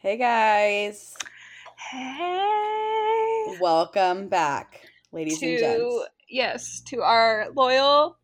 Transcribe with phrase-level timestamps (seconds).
[0.00, 1.14] Hey guys.
[1.90, 3.56] Hey.
[3.60, 4.80] Welcome back,
[5.12, 5.94] ladies and gents.
[6.28, 8.16] Yes, to our loyal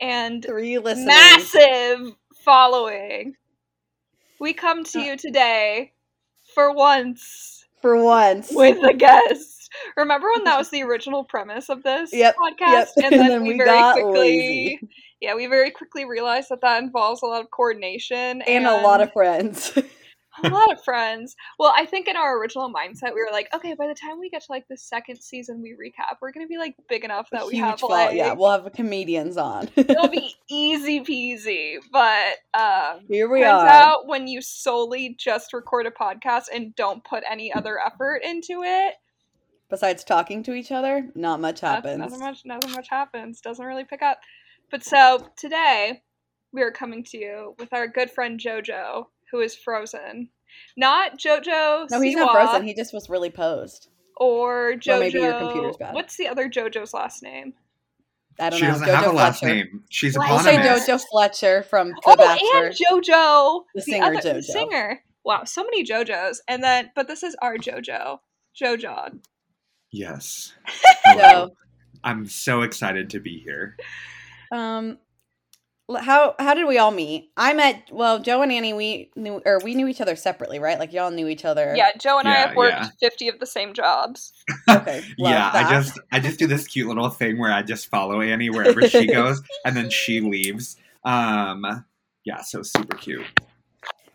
[0.00, 1.06] and Three listeners.
[1.06, 2.12] massive
[2.44, 3.34] following.
[4.38, 5.02] We come to Uh.
[5.02, 5.92] you today
[6.54, 8.50] for once For once.
[8.52, 9.56] with a guest.
[9.96, 12.58] Remember when that was the original premise of this Yep, podcast?
[12.60, 12.88] yep.
[13.04, 14.80] And then, And then we, we very got quickly, lazy.
[15.20, 19.00] yeah, we very quickly realized that that involves a lot of coordination and a lot
[19.00, 19.76] of friends.
[20.44, 21.36] a lot of friends.
[21.58, 24.30] Well, I think in our original mindset, we were like, okay, by the time we
[24.30, 27.46] get to like the second season, we recap, we're gonna be like big enough that
[27.46, 27.92] we Huge have fault.
[27.92, 29.68] like yeah, we'll have comedians on.
[29.76, 31.76] it'll be easy peasy.
[31.92, 33.68] But um, Here we turns are.
[33.68, 38.62] out when you solely just record a podcast and don't put any other effort into
[38.62, 38.94] it,
[39.68, 41.98] Besides talking to each other, not much happens.
[41.98, 43.40] Nothing much, nothing much happens.
[43.40, 44.18] Doesn't really pick up.
[44.68, 46.02] But so today
[46.52, 50.28] we are coming to you with our good friend JoJo, who is frozen.
[50.76, 51.90] Not JoJo.
[51.90, 52.18] No, he's Siwa.
[52.20, 52.66] not frozen.
[52.66, 53.88] He just was really posed.
[54.16, 54.98] or JoJo.
[55.00, 55.94] maybe your computer's bad.
[55.94, 57.54] What's the other JoJo's last name?
[58.38, 58.72] I don't She know.
[58.72, 59.54] doesn't Jojo have a last Fletcher.
[59.54, 59.84] name.
[59.90, 60.56] She's Why We'll say.
[60.56, 62.66] Jojo Fletcher from The oh, Bachelor.
[62.66, 64.34] and JoJo, The singer other, JoJo.
[64.34, 65.00] The singer.
[65.24, 66.38] Wow, so many JoJos.
[66.48, 68.18] And then, but this is our JoJo,
[68.60, 69.20] JoJo.
[69.92, 70.54] Yes.
[71.04, 71.48] So, Hello.
[72.04, 73.76] I'm so excited to be here.
[74.52, 74.96] um, l-
[75.96, 77.30] how how did we all meet?
[77.36, 78.72] I met well, Joe and Annie.
[78.72, 80.78] We knew or we knew each other separately, right?
[80.78, 81.74] Like y'all knew each other.
[81.76, 82.88] Yeah, Joe and I have worked yeah.
[83.00, 84.32] fifty of the same jobs.
[84.68, 85.02] Okay.
[85.18, 85.66] yeah, that.
[85.66, 88.86] I just I just do this cute little thing where I just follow Annie wherever
[88.88, 90.76] she goes and then she leaves.
[91.04, 91.84] Um
[92.24, 93.26] yeah, so super cute.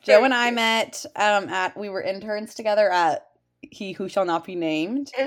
[0.02, 3.28] Joe Very and I met um at we were interns together at
[3.62, 5.12] He Who Shall Not Be Named.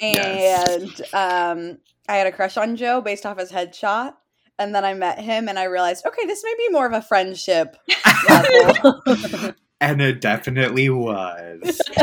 [0.00, 1.00] Yes.
[1.12, 1.78] And um
[2.08, 4.14] I had a crush on Joe based off his headshot.
[4.58, 7.02] And then I met him and I realized, okay, this may be more of a
[7.02, 7.76] friendship.
[9.82, 11.60] And it definitely was.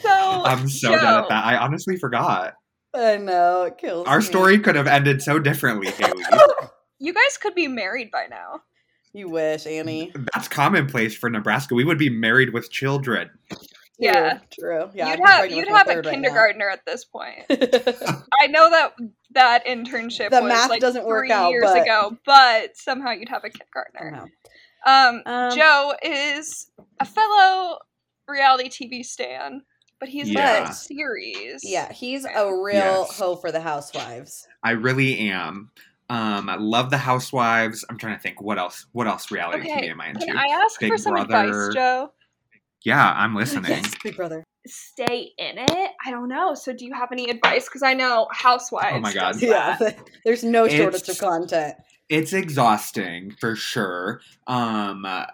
[0.00, 1.44] so I'm so good Joe, at that.
[1.44, 2.54] I honestly forgot.
[2.94, 4.24] I know, it kills Our me.
[4.24, 6.24] story could have ended so differently, Haley.
[6.32, 8.62] Oh, you guys could be married by now.
[9.12, 10.10] You wish, Annie.
[10.32, 11.74] That's commonplace for Nebraska.
[11.74, 13.28] We would be married with children.
[14.00, 14.38] Yeah.
[14.50, 14.86] True.
[14.86, 14.90] true.
[14.94, 15.10] Yeah.
[15.10, 17.44] you'd have you'd have a third right kindergartner at this point.
[17.50, 18.92] I know that
[19.32, 23.10] that internship The was math like doesn't work three out, years but- ago, but somehow
[23.12, 24.28] you'd have a kindergartner.
[24.86, 27.78] Um, Um, Joe is a fellow
[28.26, 29.62] reality TV stan,
[29.98, 30.64] but he's Yeah.
[30.64, 30.70] yeah.
[30.70, 31.60] series.
[31.62, 32.74] Yeah, he's a real
[33.06, 33.18] Yes.
[33.18, 34.46] hoe for the housewives.
[34.64, 35.70] I really am.
[36.08, 37.84] Um, I love the Housewives.
[37.88, 38.86] I'm trying to think what else.
[38.90, 40.26] What else reality Okay, TV am I into?
[40.26, 41.36] Can I ask Big for some Brother.
[41.68, 42.12] advice, Joe?
[42.84, 43.70] Yeah, I'm listening.
[43.70, 44.44] Yes, Big Brother.
[44.66, 45.90] Stay in it.
[46.04, 46.54] I don't know.
[46.54, 47.64] So, do you have any advice?
[47.64, 48.96] Because I know Housewives.
[48.96, 49.32] Oh my God.
[49.32, 49.78] does Yeah,
[50.24, 51.74] there's no shortage It's- of content.
[52.08, 54.20] It's exhausting for sure.
[54.48, 55.26] Um, uh,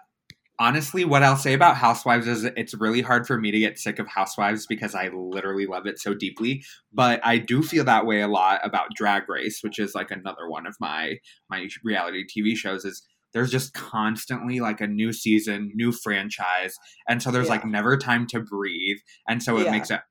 [0.59, 3.97] honestly, what I'll say about Housewives is it's really hard for me to get sick
[3.97, 6.63] of Housewives because I literally love it so deeply.
[6.93, 10.47] But I do feel that way a lot about Drag Race, which is like another
[10.47, 11.15] one of my
[11.49, 12.85] my reality TV shows.
[12.85, 13.01] Is
[13.37, 16.73] there's just constantly like a new season, new franchise,
[17.07, 18.97] and so there's like never time to breathe,
[19.29, 19.71] and so it Yeah.
[19.71, 20.01] makes it.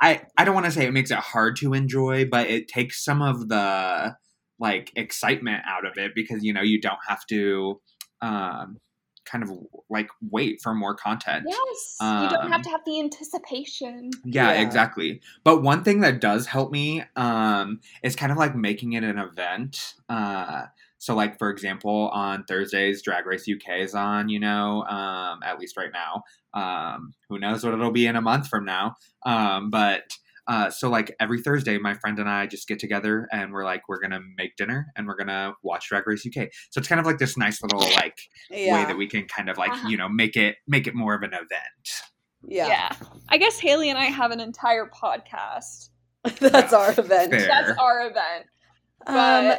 [0.00, 3.04] I I don't want to say it makes it hard to enjoy, but it takes
[3.04, 4.16] some of the
[4.58, 7.80] like excitement out of it because you know you don't have to
[8.22, 8.78] um
[9.26, 9.50] kind of
[9.90, 11.44] like wait for more content.
[11.46, 11.96] Yes.
[12.00, 14.10] you don't have Um, to have the anticipation.
[14.24, 14.60] Yeah, Yeah.
[14.62, 15.20] exactly.
[15.44, 19.18] But one thing that does help me um, is kind of like making it an
[19.18, 19.94] event.
[20.08, 20.62] Uh,
[21.00, 24.28] so, like for example, on Thursdays, Drag Race UK is on.
[24.28, 26.22] You know, um, at least right now.
[26.54, 28.94] Um, who knows what it'll be in a month from now?
[29.24, 30.02] Um, but
[30.46, 33.88] uh, so like every Thursday, my friend and I just get together and we're like,
[33.88, 36.48] we're gonna make dinner and we're gonna watch Drag Race UK.
[36.70, 38.18] So it's kind of like this nice little like
[38.50, 39.88] way that we can kind of like Uh-huh.
[39.88, 42.02] you know make it make it more of an event.
[42.48, 42.92] yeah, yeah.
[43.28, 45.90] I guess Haley and I have an entire podcast.
[46.40, 47.30] that's our event.
[47.32, 47.46] Fair.
[47.46, 48.46] That's our event.
[49.06, 49.54] Um,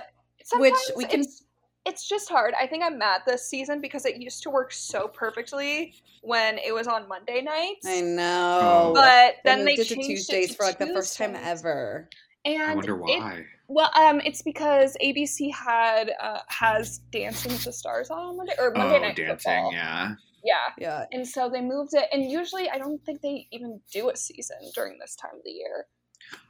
[0.52, 1.44] But which we can- It's,
[1.86, 2.54] it's just hard.
[2.60, 6.74] I think I'm mad this season because it used to work so perfectly when it
[6.74, 7.86] was on Monday nights.
[7.88, 8.94] I know, Oh.
[8.94, 11.36] But They then they moved it to Tuesdays it to for like the first time
[11.36, 12.08] ever.
[12.46, 13.46] And I wonder it- why.
[13.68, 18.72] well, um, it's because ABC had uh, has Dancing with the Stars on Monday or
[18.72, 19.74] Monday oh, Night dancing, Football.
[19.74, 20.16] yeah.
[20.44, 22.06] Yeah, Yeah, and so they moved it.
[22.12, 25.52] And usually, I don't think they even do a season during this time of the
[25.52, 25.86] year.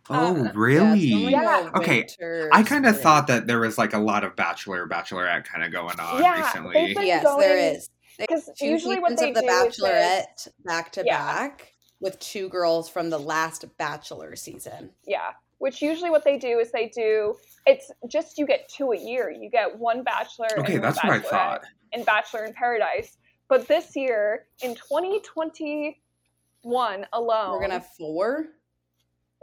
[0.09, 1.11] Oh, Uh, really?
[1.11, 1.69] normally Yeah.
[1.75, 2.07] Okay,
[2.51, 5.71] I kind of thought that there was like a lot of Bachelor, Bachelorette kind of
[5.71, 6.93] going on Yeah, recently.
[7.05, 7.89] Yes, going- there is.
[8.17, 11.17] Because usually, what they of The do is they- Bachelorette back to Yeah.
[11.17, 14.91] back with two girls from the last Bachelor season.
[15.05, 15.31] Yeah.
[15.59, 17.37] Which usually what they do is they do
[17.67, 19.29] it's just you get two a year.
[19.29, 21.63] You get one bachelor okay, and one that's what I thought.
[21.93, 23.17] and Bachelor in Paradise.
[23.47, 28.47] But this year, in 2021 alone, We're gonna have four.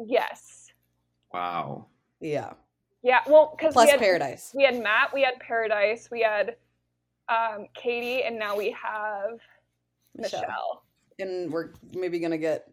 [0.06, 0.70] Yes,
[1.32, 1.86] Wow.
[2.20, 2.52] Yeah.
[3.02, 3.20] yeah.
[3.26, 4.52] Well, because Plus we had Paradise.
[4.54, 6.56] we had Matt, we had Paradise, we had
[7.28, 9.38] um, Katie, and now we have
[10.16, 10.40] Michelle.
[10.40, 10.82] Michelle.
[11.20, 12.70] And we're maybe gonna get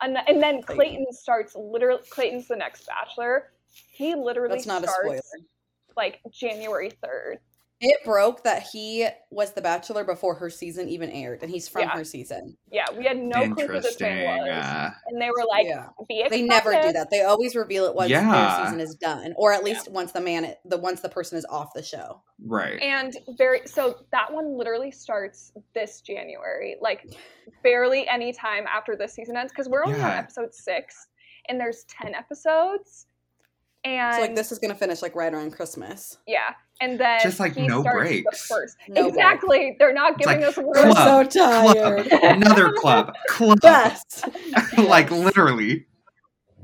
[0.00, 0.76] And, and then Clayton.
[0.76, 2.02] Clayton starts literally.
[2.10, 3.52] Clayton's the next Bachelor.
[3.90, 5.46] He literally that's not a starts spoiler.
[5.96, 7.38] like January third.
[7.84, 11.82] It broke that he was the bachelor before her season even aired, and he's from
[11.82, 11.88] Yeah.
[11.90, 12.56] her season.
[12.70, 14.14] Yeah, we had no clue who this Interesting.
[14.18, 15.88] man was, Uh, and they were like, yeah.
[16.08, 16.24] "Be.
[16.30, 17.10] They never do that.
[17.10, 18.30] They always reveal it once Yeah.
[18.56, 21.44] their season is done, or at least once the man, the once the person is
[21.46, 22.22] off the show.
[22.44, 22.80] right.
[22.80, 27.06] And very so that one literally starts this January, like
[27.62, 30.18] barely any time after this season ends, because we're only on Yeah.
[30.18, 31.08] episode six,
[31.48, 33.06] and there's ten episodes,
[33.84, 36.18] and So like this is gonna finish like right around Christmas.
[36.26, 38.46] yeah, and then Just, like, he no breaks.
[38.46, 38.76] First.
[38.88, 39.08] No break.
[39.14, 40.74] exactly, they're not giving like, us We're.
[40.74, 42.08] Club, so tired.
[42.08, 42.20] Club.
[42.22, 43.14] Another club.
[43.28, 43.58] Club.
[43.62, 44.02] Yes.
[44.78, 45.86] like literally.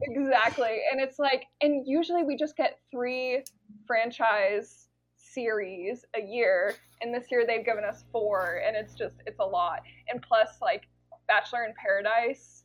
[0.03, 0.81] Exactly.
[0.93, 3.43] And it's like, and usually we just get three
[3.87, 6.75] franchise series a year.
[7.01, 8.63] And this year they've given us four.
[8.67, 9.81] And it's just, it's a lot.
[10.13, 10.89] And plus, like,
[11.27, 12.58] Bachelor in Paradise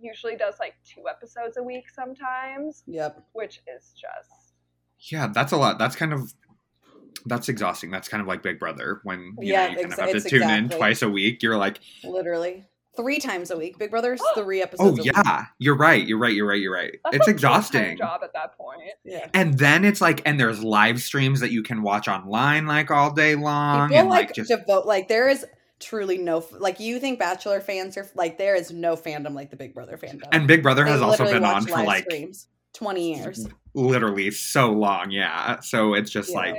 [0.00, 3.24] usually does like two episodes a week sometimes, Yep.
[3.32, 4.54] which is just,
[5.12, 5.78] Yeah, that's a lot.
[5.78, 6.32] That's kind of
[7.26, 7.90] that's exhausting.
[7.90, 10.10] That's kind of like Big Brother when you Yeah, know you kind ex- of have
[10.10, 11.42] to it's tune in twice a week.
[11.42, 12.64] You're like, Literally
[12.96, 13.78] three times a week.
[13.78, 14.98] Big Brother's three episodes.
[14.98, 15.12] Oh, a week.
[15.16, 16.06] Oh yeah, you're right.
[16.06, 16.32] You're right.
[16.32, 16.60] You're right.
[16.60, 16.94] You're right.
[17.04, 17.96] that's it's a exhausting.
[17.96, 18.80] job at that point.
[19.04, 19.28] Yeah.
[19.34, 23.12] And then it's like, and there's live streams that you can watch online like all
[23.12, 25.44] day long, People and like, like just devote like there is
[25.80, 29.56] truly no like you think Bachelor fans are like there is no fandom like the
[29.56, 30.24] Big Brother fandom.
[30.32, 32.48] and Big Brother They has also been on for like streams.
[32.72, 33.46] twenty years.
[33.74, 35.10] literally so long.
[35.10, 36.36] Yeah, so it's just Yeah.
[36.36, 36.56] like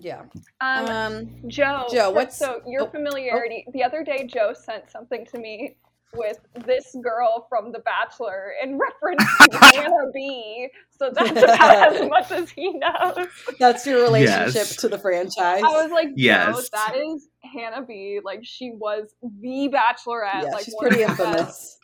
[0.00, 0.22] Yeah.
[0.60, 1.28] Um, Um.
[1.48, 3.64] Joe, Joe, so- what's- so your oh, familiarity?
[3.72, 5.76] The other day, Joe sent something to me
[6.14, 10.68] with this girl from The Bachelor in reference to Hannah B.
[10.90, 13.28] So that's about as much as he knows.
[13.58, 14.76] That's your relationship Yes.
[14.76, 15.62] to the franchise.
[15.62, 16.68] I was like, Joe, Yes.
[16.70, 18.20] that is Hannah B.
[18.24, 20.44] Like she was the Bachelorette.
[20.44, 21.78] yeah, like she's pretty infamous.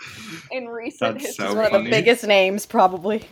[0.51, 1.45] in recent That's history.
[1.47, 3.25] so She's one of the biggest names, probably.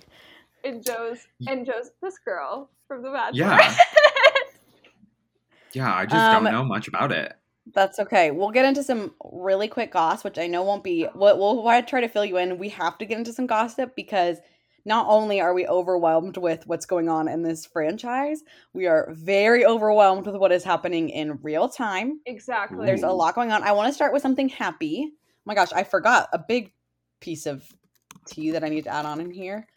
[0.64, 1.18] And Joe's
[1.48, 3.38] and Joe's this girl from The Bachelor.
[3.46, 3.76] Yeah.
[5.72, 7.32] yeah, I just Um, don't know much about it.
[7.74, 8.30] That's okay.
[8.32, 11.06] We'll get into some really quick gossip, which I know won't be.
[11.14, 12.58] We'll, we'll try to fill you in.
[12.58, 14.38] We have to get into some gossip because
[14.84, 18.42] not only are we overwhelmed with what's going on in this franchise,
[18.72, 22.20] we are very overwhelmed with what is happening in real time.
[22.26, 22.84] exactly.
[22.84, 23.62] There's a lot going on.
[23.62, 25.10] I want to start with something happy.
[25.12, 26.72] Oh my gosh, I forgot a big
[27.20, 27.64] piece of
[28.26, 29.68] tea that I need to add on in here.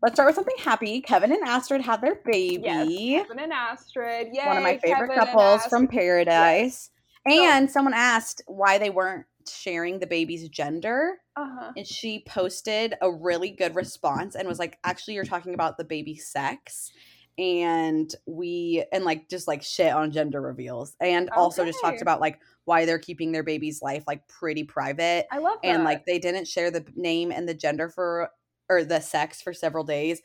[0.00, 1.00] Let's start with something happy.
[1.00, 2.62] Kevin and Astrid had their baby.
[2.64, 4.28] Yes, Kevin and Astrid.
[4.32, 6.84] Yay, One of my favorite Kevin couples from Paradise.
[6.84, 6.90] So-
[7.28, 11.18] And someone asked why they weren't sharing the baby's gender.
[11.36, 11.72] Uh-huh.
[11.76, 15.84] And she posted a really good response and was like, actually, you're talking about the
[15.84, 16.92] baby's sex.
[17.38, 20.96] And we, and like, just like shit on gender reveals.
[21.00, 25.26] And also just talked about like why they're keeping their baby's life like pretty private.
[25.30, 25.68] I love that.
[25.68, 28.30] And like, they didn't share the name and the gender for,
[28.68, 30.22] or the sex for several days.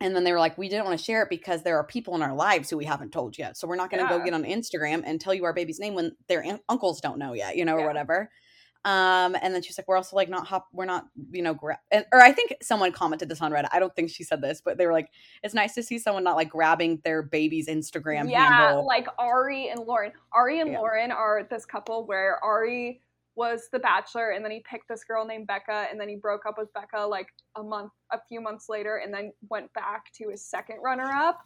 [0.00, 2.14] And then they were like, we didn't want to share it because there are people
[2.14, 3.56] in our lives who we haven't told yet.
[3.56, 4.18] So we're not going to Yeah.
[4.18, 7.18] go get on Instagram and tell you our baby's name when their un- uncles don't
[7.18, 7.84] know yet, you know, Yeah.
[7.84, 8.30] or whatever.
[8.86, 11.78] Um, and then she's like, we're also like not hop, we're not, you know, gra-,
[11.90, 13.68] and, or I think someone commented this on Reddit.
[13.72, 15.08] I don't think she said this, but they were like,
[15.42, 18.86] it's nice to see someone not like grabbing their baby's Instagram yeah, handle.
[18.86, 20.12] like Ari and Lauren.
[20.32, 20.80] Ari and Yeah.
[20.80, 23.00] Lauren are this couple where Ari
[23.36, 26.46] was the bachelor and then he picked this girl named Becca and then he broke
[26.46, 30.28] up with Becca like a month a few months later and then went back to
[30.30, 31.40] his second runner up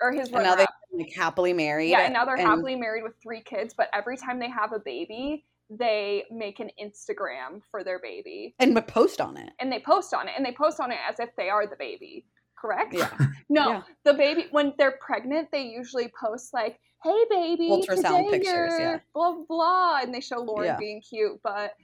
[0.00, 1.90] or his and now they're like happily married.
[1.90, 4.72] Yeah, and now they're and- happily married with three kids, but every time they have
[4.72, 8.54] a baby, they make an Instagram for their baby.
[8.60, 9.52] and post on it.
[9.58, 11.76] And they post on it and they post on it as if they are the
[11.76, 12.24] baby.
[12.58, 12.94] Correct?
[12.94, 13.10] Yeah.
[13.48, 13.82] No, Yeah.
[14.04, 18.98] the baby when they're pregnant, they usually post like, "Hey, baby, Ultrasound today pictures, yeah.
[19.14, 20.76] blah blah,", blah," and they show Lauren Yeah.
[20.76, 21.74] being cute, but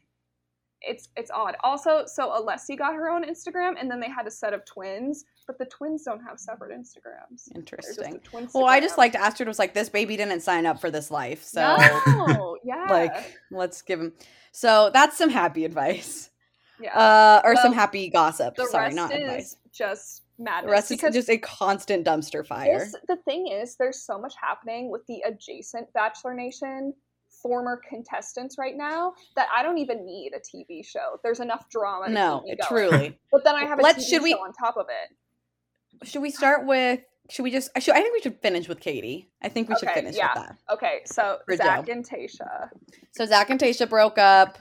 [0.80, 1.56] it's it's odd.
[1.62, 5.24] Also, so Alessi got her own Instagram, and then they had a set of twins,
[5.46, 7.54] but the twins don't have separate Instagrams.
[7.54, 8.18] Interesting.
[8.20, 11.10] twin Well, I just liked Astrid was like, this baby didn't sign up for this
[11.10, 11.42] life.
[11.44, 11.76] So
[12.06, 14.12] no, yeah, like let's give him
[14.52, 16.30] so that's some happy advice
[16.80, 16.96] yeah.
[16.96, 20.68] uh or some happy gossip the sorry rest not is advice just madness.
[20.68, 24.34] the rest is just a constant dumpster fire This, the thing is, there's so much
[24.40, 26.92] happening with the adjacent Bachelor Nation
[27.42, 31.18] former contestants right now that I don't even need a TV show.
[31.22, 32.08] There's enough drama.
[32.10, 32.90] No keep me going.
[32.90, 36.06] truly But then I have a Let's- TV should we- show on top of it.
[36.06, 37.00] should we start with
[37.32, 37.70] should we just?
[37.74, 37.94] I should.
[37.94, 39.30] I think we should finish with Katie.
[39.42, 40.34] I think we should Okay, finish yeah.
[40.34, 40.58] with that.
[40.70, 41.92] Okay, so For Zach Joe.
[41.92, 42.68] and Tasha.
[43.12, 44.58] So Zach and Tasha broke up.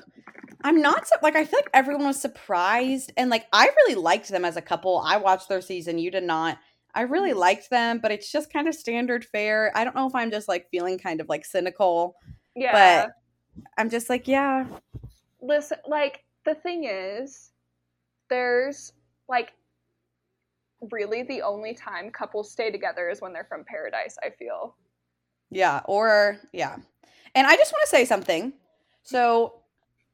[0.63, 4.29] I'm not su- like I feel like everyone was surprised, and like I really liked
[4.29, 5.03] them as a couple.
[5.05, 5.97] I watched their season.
[5.97, 6.57] You did not.
[6.95, 7.39] I really mm-hmm.
[7.39, 9.71] liked them, but it's just kind of standard fare.
[9.75, 12.15] I don't know if I'm just like feeling kind of like cynical.
[12.55, 13.05] Yeah.
[13.05, 13.13] But-
[13.77, 14.65] I'm just like, yeah,
[15.41, 17.51] listen like the thing is
[18.29, 18.93] there's
[19.27, 19.51] like
[20.89, 24.75] really the only time couples stay together is when they're from paradise i feel
[25.51, 26.77] yeah, or yeah.
[27.35, 28.53] And I just want to say something.
[29.03, 29.61] So,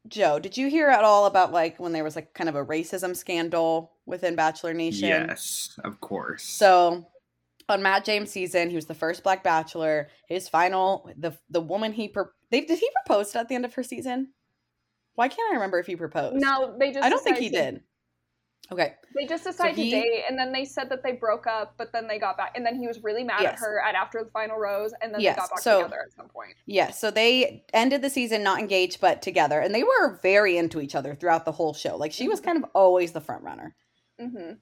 [0.08, 2.66] Joe, did you hear at all about like when there was like kind of a
[2.66, 5.08] racism scandal within Bachelor Nation?
[5.08, 6.44] Yes, of course.
[6.44, 7.06] So
[7.70, 10.10] on Matt James' season, he was the first Black Bachelor.
[10.28, 13.74] His final, the the woman he pro- they did he propose at the end of
[13.76, 14.34] her season?
[15.16, 16.38] Why can't I remember if he proposed?
[16.38, 17.84] no they just I don't think he decided to- did.
[18.70, 21.76] Okay, they just decided he- to date and then they said that they broke up
[21.78, 24.22] but then they got back and then he was really mad at her at after
[24.24, 26.92] the final rose and then Yes, they got back so- together at some point yeah.
[26.92, 30.96] So they ended the season not engaged but together, and they were very into each
[30.96, 31.96] other throughout the whole show.
[31.96, 32.44] Like she was Mhm.
[32.44, 33.74] kind of always the front runner.
[34.20, 34.54] hmm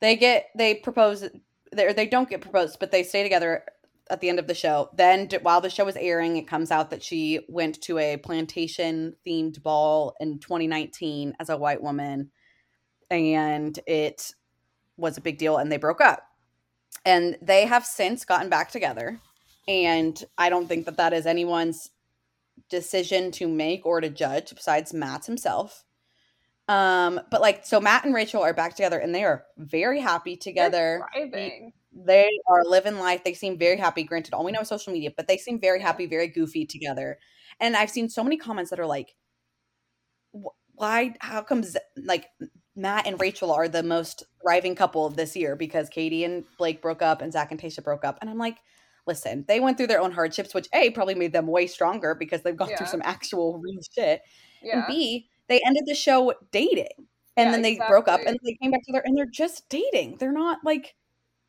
[0.00, 1.26] They get they propose
[1.72, 3.64] they they don't get proposed, but they stay together
[4.10, 4.90] at the end of the show.
[4.94, 8.18] Then d- while the show was airing, it comes out that she went to a
[8.18, 12.30] plantation themed ball in 2019 as a white woman
[13.12, 14.34] and it
[14.96, 16.22] was a big deal and they broke up.
[17.04, 19.18] And they have since gotten back together
[19.68, 21.90] and I don't think that that is anyone's
[22.68, 25.84] decision to make or to judge besides Matt's himself.
[26.68, 30.36] Um, but like, so Matt and Rachel are back together and they are very happy
[30.36, 31.04] together.
[31.30, 31.72] They're.
[31.94, 33.22] They are living life.
[33.22, 34.02] They seem very happy.
[34.02, 37.18] Granted, all we know is social media, but they seem very happy, very goofy together.
[37.60, 39.14] And I've seen so many comments that are like,
[40.72, 42.26] why, how comes like
[42.74, 46.80] Matt and Rachel are the most thriving couple of this year because Katie and Blake
[46.80, 48.18] broke up and Zach and Tasha broke up.
[48.20, 48.58] And I'm like,
[49.06, 52.42] listen, they went through their own hardships, which A, probably made them way stronger because
[52.42, 52.76] they've gone Yeah.
[52.78, 54.22] through some actual real shit.
[54.62, 56.88] And B, they ended the show dating.
[57.36, 60.16] And Yeah, then they broke up and they came back together and they're just dating.
[60.18, 60.94] They're not like,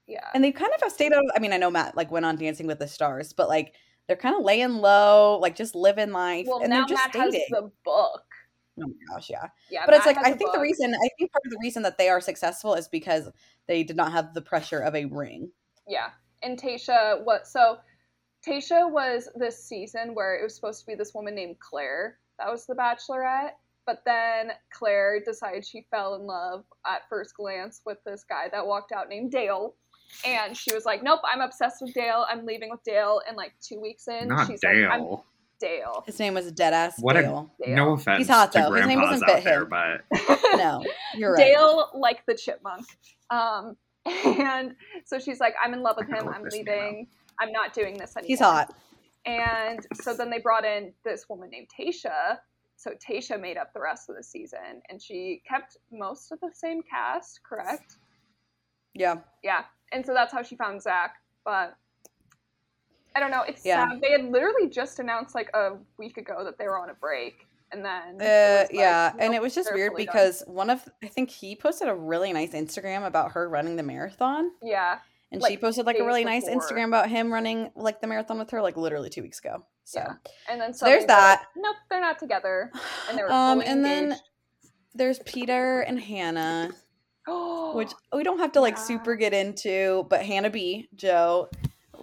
[0.08, 2.12] yeah and they kind of have stayed out of, I mean, I know Matt like
[2.12, 3.74] went on Dancing with the Stars, but like
[4.08, 6.46] they're kind of laying low, like just living life.
[6.48, 7.40] well and now they're just matt dating.
[7.40, 8.22] has the book
[8.82, 9.48] oh my gosh, yeah.
[9.70, 11.60] yeah But it's like, I I a think the reason, I think part of the
[11.62, 13.30] reason that they are successful is because
[13.68, 15.52] they did not have the pressure of a ring.
[15.88, 16.10] Yeah.
[16.42, 17.48] And Tasha, what?
[17.48, 17.78] So
[18.46, 22.20] Tasha was this season where it was supposed to be this woman named Claire.
[22.40, 23.52] That was the Bachelorette.
[23.86, 28.66] But then Claire decided she fell in love at first glance with this guy that
[28.66, 29.76] walked out named Dale.
[30.26, 32.26] And she was like, Nope, I'm obsessed with Dale.
[32.30, 33.22] I'm leaving with Dale.
[33.28, 34.90] And like two weeks in, Not she's Dale.
[34.90, 35.18] like, I'm
[35.64, 36.04] Dale.
[36.06, 37.52] His name was Deadass What a- Dale.
[37.64, 37.76] Dale.
[37.76, 38.72] no offense He's hot, to though.
[38.74, 39.70] His name grandpas doesn't out fit there, him.
[40.30, 40.84] but No,
[41.16, 41.38] you're right.
[41.54, 42.86] Dale like the chipmunk.
[43.30, 46.28] Um, and so she's like, I'm in love with him.
[46.28, 47.08] I'm leaving.
[47.40, 48.28] I'm not doing this anymore.
[48.28, 48.76] He's hot.
[49.26, 52.38] And so then they brought in this woman named Tasha.
[52.76, 56.52] So Tasha made up the rest of the season, and she kept most of the
[56.54, 57.96] same cast, correct?
[58.94, 59.16] Yeah.
[59.44, 59.62] Yeah.
[59.94, 61.16] And so that's how she found Zach.
[61.46, 61.76] But
[63.16, 63.44] I don't know.
[63.44, 63.90] It's Yeah.
[63.90, 64.02] sad.
[64.02, 67.48] They had literally just announced like a week ago that they were on a break,
[67.72, 70.14] and then Uh, like, yeah, and it was just weird fully done.
[70.16, 73.84] because one of I think he posted a really nice Instagram about her running the
[73.84, 75.00] marathon, yeah,
[75.32, 76.46] and she posted like a really nice.
[76.48, 79.66] Instagram about him running like the marathon with her like literally two weeks ago.
[79.86, 80.14] So, Yeah.
[80.50, 81.46] and then So there's they're like, that.
[81.56, 82.72] nope, they're not together,
[83.10, 84.18] and they were um, and then
[84.96, 86.72] there's Peter and Hannah,
[87.28, 87.28] which
[87.76, 88.84] which we don't have to like Yeah.
[88.84, 90.88] super get into, but Hannah B.
[90.96, 91.50] Joe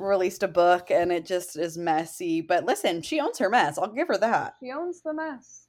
[0.01, 2.41] released a book and it just is messy.
[2.41, 3.79] But listen, she owns her mess.
[3.79, 4.57] I'll give her that.
[4.63, 5.67] she owns the mess.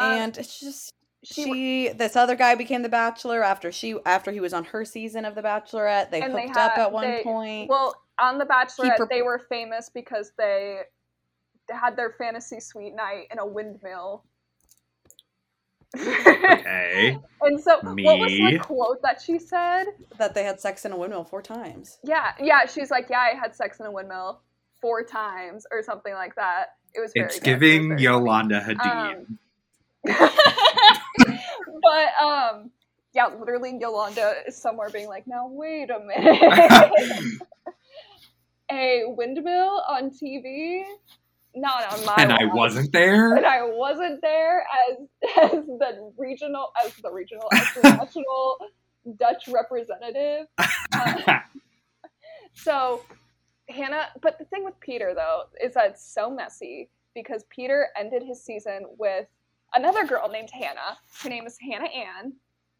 [0.00, 0.92] Um, and it's just
[1.22, 4.84] she, she, this other guy became the bachelor after she after he was on her
[4.86, 8.36] season of the bachelorette they And they hooked up at one they- point Well, on
[8.38, 10.80] The Bachelorette, they were famous because they
[11.68, 14.24] they had their fantasy suite night in a windmill.
[15.96, 17.18] Okay.
[17.42, 19.86] and so, what was the quote that she said?
[20.18, 22.66] that they had sex in a windmill four times Yeah, yeah.
[22.66, 24.40] She's like, "Yeah, I had sex in a windmill
[24.80, 27.26] four times or something like that." It was very.
[27.26, 27.48] It's good.
[27.48, 29.26] It was giving very Yolanda Hadid.
[29.26, 29.38] Um,
[31.82, 32.70] but um,
[33.12, 37.40] yeah, literally, Yolanda is somewhere being like, "Now wait a minute."
[38.70, 40.84] a windmill on TV,
[41.54, 42.14] not on my.
[42.18, 43.36] and I wasn't there.
[43.36, 43.46] and.
[43.46, 44.98] I wasn't there as
[45.52, 48.58] as the regional as the regional as the national
[49.18, 50.46] Dutch representative.
[50.92, 51.38] Uh,
[52.54, 53.02] so
[53.68, 58.22] Hannah, but the thing with Peter though is that it's so messy because Peter ended
[58.22, 59.26] his season with
[59.74, 60.98] another girl named Hannah.
[61.22, 62.34] Her name is Hannah Ann.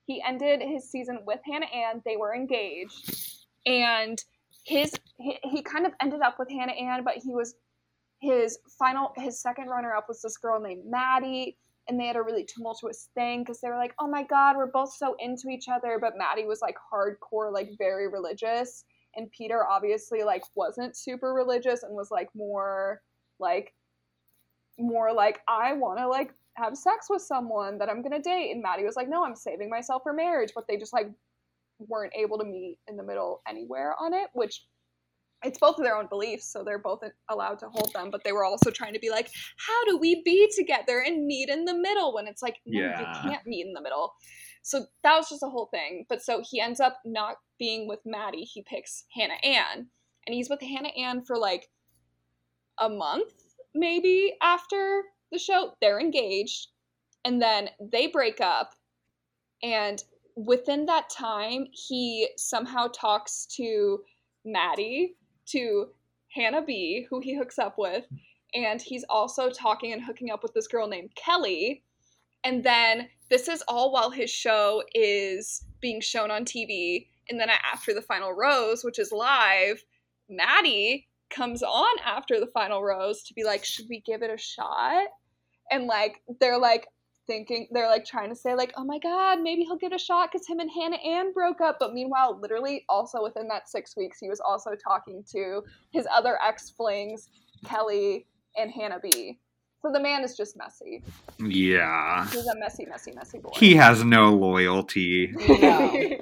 [0.07, 2.03] He ended his season with Hannah Ann.
[2.05, 4.23] They were engaged, and
[4.65, 7.55] his he, he kind of ended up with Hannah Ann, but he was
[8.21, 11.57] his final his second runner up was this girl named Maddie.
[11.89, 14.71] And they had a really tumultuous thing because they were like, "Oh my God, we're
[14.71, 18.85] both so into each other." But Maddie was like hardcore, like very religious,
[19.17, 23.03] and Peter obviously like wasn't super religious and was like more
[23.41, 23.75] like
[24.79, 28.63] more like I want to like have sex with someone that I'm gonna date, and
[28.63, 31.11] Maddie was like, "No, I'm saving myself for marriage." But they just like
[31.89, 34.65] weren't able to meet in the middle anywhere on it, which
[35.43, 38.11] it's both of their own beliefs, so they're both allowed to hold them.
[38.11, 39.31] But they were also trying to be like,
[39.67, 42.99] "How do we be together and meet in the middle?" When it's like, no, Yeah.
[42.99, 44.15] you can't meet in the middle.
[44.63, 46.05] So that was just a whole thing.
[46.09, 48.45] But so he ends up not being with Maddie.
[48.45, 49.91] He picks Hannah Ann,
[50.27, 51.71] and he's with Hannah Ann for like
[52.79, 53.33] a month
[53.75, 55.75] maybe after the show.
[55.81, 56.69] They're engaged,
[57.25, 58.75] and then they break up,
[59.63, 60.03] and
[60.37, 64.03] within that time, he somehow talks to
[64.45, 65.17] Maddie,
[65.53, 65.89] to
[66.35, 68.05] Hannah B, who he hooks up with,
[68.55, 71.83] and he's also talking and hooking up with this girl named Kelly.
[72.45, 77.07] And then this is all while his show is being shown on TV.
[77.29, 79.83] And then after the final rose, which is live,
[80.29, 84.39] Maddie comes on after the final rose to be like, should we give it a
[84.39, 85.07] shot?
[85.71, 86.89] And like, they're like
[87.31, 90.05] thinking, they're like trying to say, like, oh my God, maybe he'll give it a
[90.05, 91.77] shot because him and Hannah Ann broke up.
[91.79, 96.39] But meanwhile, literally, also within that six weeks, he was also talking to his other
[96.45, 97.29] ex flings,
[97.65, 99.39] Kelly and Hannah B.
[99.81, 101.05] So the man is just messy.
[101.39, 102.29] Yeah.
[102.31, 103.51] He's a messy, messy, messy boy.
[103.55, 105.33] He has no loyalty.
[105.33, 106.19] No.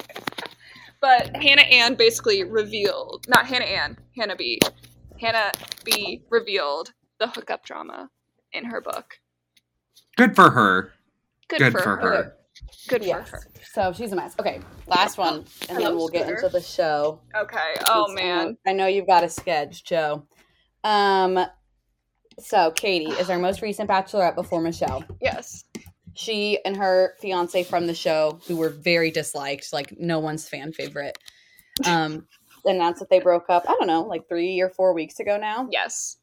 [1.00, 4.60] but Hannah Ann basically revealed, not Hannah Ann, Hannah B.
[5.18, 5.52] Hannah
[5.84, 8.10] B revealed the hookup drama
[8.52, 9.18] in her book.
[10.18, 10.92] Good for her.
[11.48, 12.00] Good, Good for, for her.
[12.16, 12.34] her.
[12.88, 13.28] Good Yes.
[13.28, 13.42] for her.
[13.72, 14.34] So she's a mess.
[14.38, 15.34] Okay, last one,
[15.68, 17.20] and Hello, then we'll get into the show.
[17.36, 17.74] Okay.
[17.88, 18.56] Oh It's- man.
[18.66, 20.24] I know you've got a sketch, Joe.
[20.84, 21.38] Um,
[22.38, 25.04] so Katie is our most recent bachelorette before Michelle.
[25.20, 25.64] Yes.
[26.14, 30.72] She and her fiance from the show, who were very disliked, like no one's fan
[30.72, 31.16] favorite,
[31.86, 32.26] um,
[32.64, 33.64] announced that they broke up.
[33.68, 35.68] I don't know, like three or four weeks ago now.
[35.70, 36.16] Yes.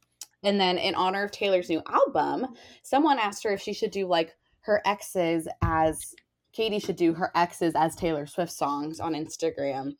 [0.43, 2.47] And then, in honor of Taylor's new album,
[2.83, 6.13] someone asked her if she should do like her exes as
[6.53, 9.95] Katie should do her exes as Taylor Swift songs on Instagram.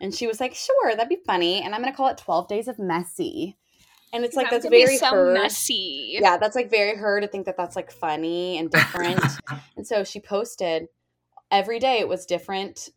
[0.00, 1.62] And she was like, sure, that'd be funny.
[1.62, 3.56] And I'm going to call it 12 Days of Messy.
[4.12, 5.32] And it's like, I'm that's very so her.
[5.32, 6.18] messy.
[6.20, 9.20] Yeah, that's like very her to think that that's like funny and different.
[9.76, 10.86] and so she posted
[11.50, 12.90] every day it was different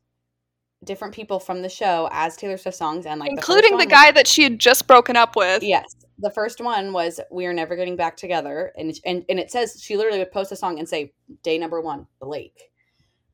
[0.84, 3.92] different people from the show as Taylor Swift songs and like Including the one was-
[3.94, 5.64] guy that she had just broken up with.
[5.64, 5.86] Yes.
[6.20, 8.72] The first one was We Are Never Getting Back Together.
[8.78, 11.82] And, and and it says she literally would post a song and say, Day number
[11.82, 12.72] one, the lake.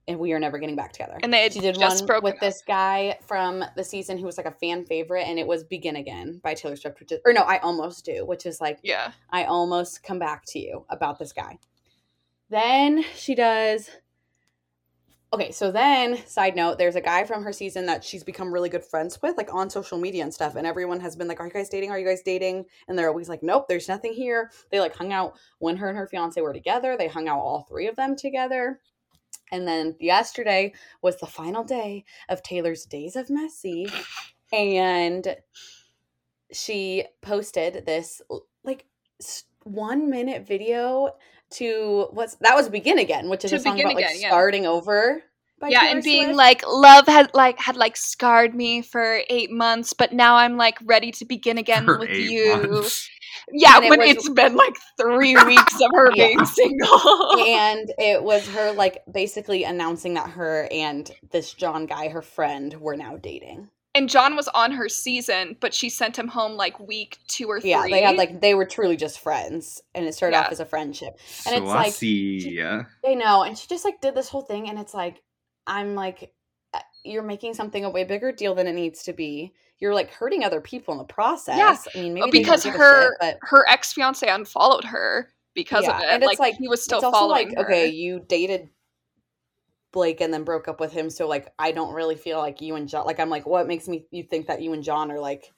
[0.06, 1.18] And we are never getting back together.
[1.24, 2.40] And they she did just one with up.
[2.42, 5.96] this guy from the season who was like a fan favorite, and it was Begin
[5.96, 9.14] Again by Taylor Swift, which is or no, I almost do, which is like Yeah.
[9.30, 11.58] I almost come back to you about this guy.
[12.50, 13.90] Then she does.
[15.34, 18.70] Okay, so then, side note, there's a guy from her season that she's become really
[18.70, 20.56] good friends with, like on social media and stuff.
[20.56, 21.90] And everyone has been like, Are you guys dating?
[21.90, 22.66] Are you guys dating?
[22.88, 24.52] And they're always like, Nope, there's nothing here.
[24.72, 26.96] They like hung out when her and her fiance were together.
[26.96, 28.80] They hung out all three of them together.
[29.52, 33.88] And then yesterday was the final day of Taylor's Days of Messy.
[34.52, 35.36] And
[36.52, 38.22] she posted this
[38.64, 38.86] like
[39.64, 41.16] one minute video
[41.54, 44.30] to what's that was begin again which is To a song Begin about like yeah.
[44.30, 45.24] starting over
[45.60, 46.38] by yeah, Taylor and being Swift.
[46.38, 50.78] like, love had like had like scarred me for eight months, but now I'm like
[50.84, 52.58] ready to begin again For with eight you.
[52.58, 53.08] months.
[53.52, 56.28] Yeah, And it when was- it's been like three weeks of her Yeah.
[56.28, 57.40] being single.
[57.48, 62.74] and it was her like basically announcing that her and this John guy her friend
[62.82, 66.80] were now dating and John was on her season, but she sent him home like
[66.80, 67.70] week two or three.
[67.72, 70.42] yeah they had like they were truly just friends and it started Yeah.
[70.46, 72.62] off as a friendship And it's like- Saucy.
[72.64, 73.44] I know.
[73.44, 75.22] And she just like did this whole thing and it's like
[75.68, 76.34] I'm like
[76.74, 79.54] uh, you're making something a way bigger deal than it needs to be.
[79.80, 81.58] You're like hurting other people in the process.
[81.58, 85.98] Yeah, I mean, maybe because her shit, but her ex fiance unfollowed her because Yeah,
[85.98, 86.08] of it.
[86.10, 87.66] and it's like, like- he was still it's also following like her.
[87.66, 88.70] okay, you dated
[89.94, 92.76] Blake and then broke up with him, so like I don't really feel like you
[92.76, 95.20] and John like I'm like what makes me you think that you and John are
[95.20, 95.52] like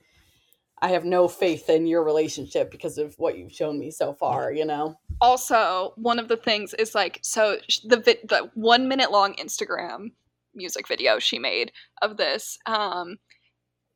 [0.82, 4.52] I have no faith in your relationship because of what you've shown me so far,
[4.52, 4.96] you know.
[5.22, 10.12] also one of the things is like so the vi- the one minute long Instagram
[10.54, 11.72] music video she made
[12.02, 13.18] of this um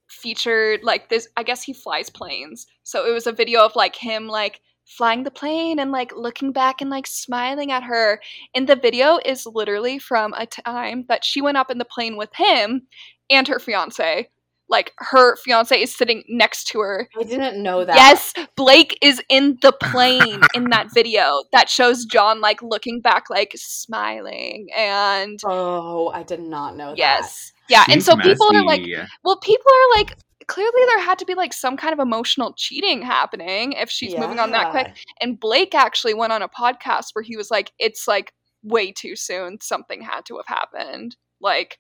[0.10, 3.96] featured like this I guess he flies planes so it was a video of like
[3.96, 8.20] him like flying the plane and like looking back and like smiling at her
[8.56, 12.18] and the video is literally from a time that she went up in the plane
[12.18, 12.82] with him
[13.30, 14.28] and her fiance
[14.70, 17.10] like her fiance is sitting next to her.
[17.20, 17.96] I didn't know that.
[17.96, 23.30] Yes, Blake is in the plane in that video that shows John like looking back,
[23.30, 26.98] like smiling, and Oh, I did not know that.
[26.98, 27.84] yes, yeah.
[27.88, 28.82] and She's so people are like,
[29.24, 30.16] well, people are like,
[30.50, 34.40] clearly there had to be like some kind of emotional cheating happening if she's moving
[34.40, 34.98] on that quick.
[35.22, 38.34] And Blake actually went on a podcast where he was like, it's like
[38.64, 39.62] way too soon.
[39.62, 41.16] Something had to have happened.
[41.40, 41.78] Like,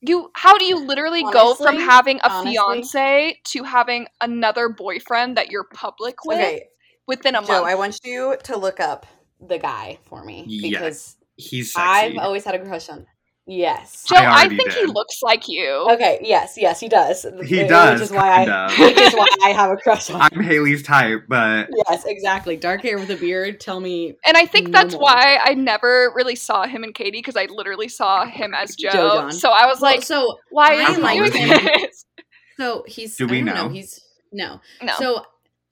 [0.00, 5.36] you, how do you literally go from having a honestly- fiance to having another boyfriend
[5.36, 6.64] that you're public with Okay,
[7.06, 7.48] within a month?
[7.48, 9.06] Joe, I want you to look up
[9.40, 11.88] the guy for me Yes, because He's sexy.
[11.88, 13.06] I've always had a crush on.
[13.46, 14.04] Yes.
[14.08, 15.86] Joe, I I, already think he looks like you.
[15.90, 16.20] Okay.
[16.22, 16.54] Yes.
[16.56, 17.22] Yes, he does.
[17.44, 18.72] He Which does, is why kind I.
[18.72, 18.78] of.
[18.78, 20.20] Which is why I have a crush on.
[20.22, 22.56] I'm Haley's type, but yes, exactly.
[22.56, 23.58] Dark hair with a beard.
[23.58, 24.14] Tell me.
[24.24, 25.02] And I think No that's more.
[25.02, 28.90] why I never really saw him and Katie because I literally saw him as Joe.
[28.92, 31.64] Joe so I was Well, like, so why I is he like him.
[31.80, 32.04] this?
[32.58, 33.16] so he's.
[33.16, 33.68] Do I we don't know?
[33.70, 34.00] He's
[34.32, 34.60] no.
[34.82, 34.94] No.
[34.98, 35.24] So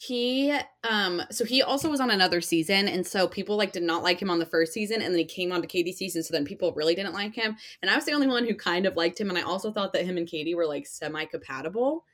[0.02, 0.50] he
[0.88, 4.20] um so he also was on another season and so people like did not like
[4.20, 6.46] him on the first season and then he came on to Katie's season so then
[6.46, 7.54] people really didn't like him.
[7.82, 9.92] And I was the only one who kind of liked him and I also thought
[9.92, 12.06] that him and Katie were like semi compatible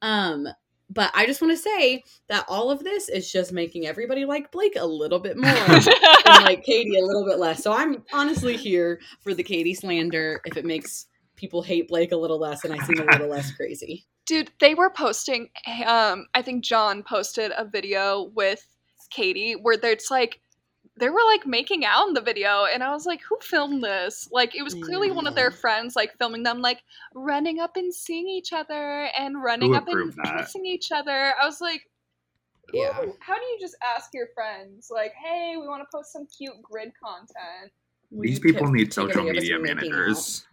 [0.00, 0.48] um
[0.88, 4.50] but I just want to say that all of this is just making everybody like
[4.50, 7.62] Blake a little bit more and like Katie a little bit less.
[7.62, 11.08] So I'm honestly here for the Katie slander if it makes
[11.38, 14.74] people hate Blake a little less and I seem a little less crazy Dude, they
[14.74, 15.48] were posting.
[15.86, 18.62] Um, I think John posted a video with
[19.08, 20.42] Katie where there's like
[21.00, 24.28] they were like making out in the video, and I was like, "Who filmed this?"
[24.30, 26.82] Like, it was clearly one of their friends like filming them like
[27.14, 30.40] running up and seeing each other and running up and that?
[30.40, 31.32] kissing each other.
[31.40, 31.88] I was like,
[32.74, 36.12] yeah "Who- How do you just ask your friends like, "Hey, we want to post
[36.12, 37.72] some cute grid content"?
[38.10, 39.96] these people need social video of us media making out.
[39.96, 40.46] managers.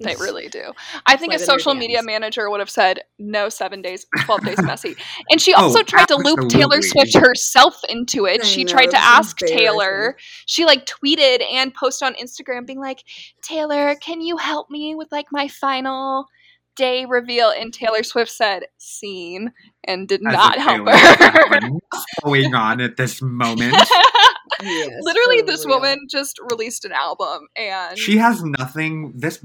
[0.00, 0.72] They really do.
[1.06, 2.06] I think a Slide in their social media DMs.
[2.06, 4.96] manager would have said no seven days, twelve days messy.
[5.30, 6.82] And she Oh, also tried to loop Taylor.
[6.82, 8.40] Swift herself into it.
[8.42, 9.36] I she know, tried to ask.
[9.38, 10.16] Taylor.
[10.46, 13.04] She like tweeted and posted on Instagram being like,
[13.42, 16.26] Taylor, can you help me with like my final
[16.74, 17.50] day reveal?
[17.50, 19.52] And Taylor Swift said, scene,
[19.84, 21.68] and did As not help Taylor her.
[21.70, 23.76] What's going on at this moment?
[24.62, 25.76] Yes, Literally, for this real.
[25.76, 29.12] woman just released an album, and She has nothing.
[29.16, 29.44] This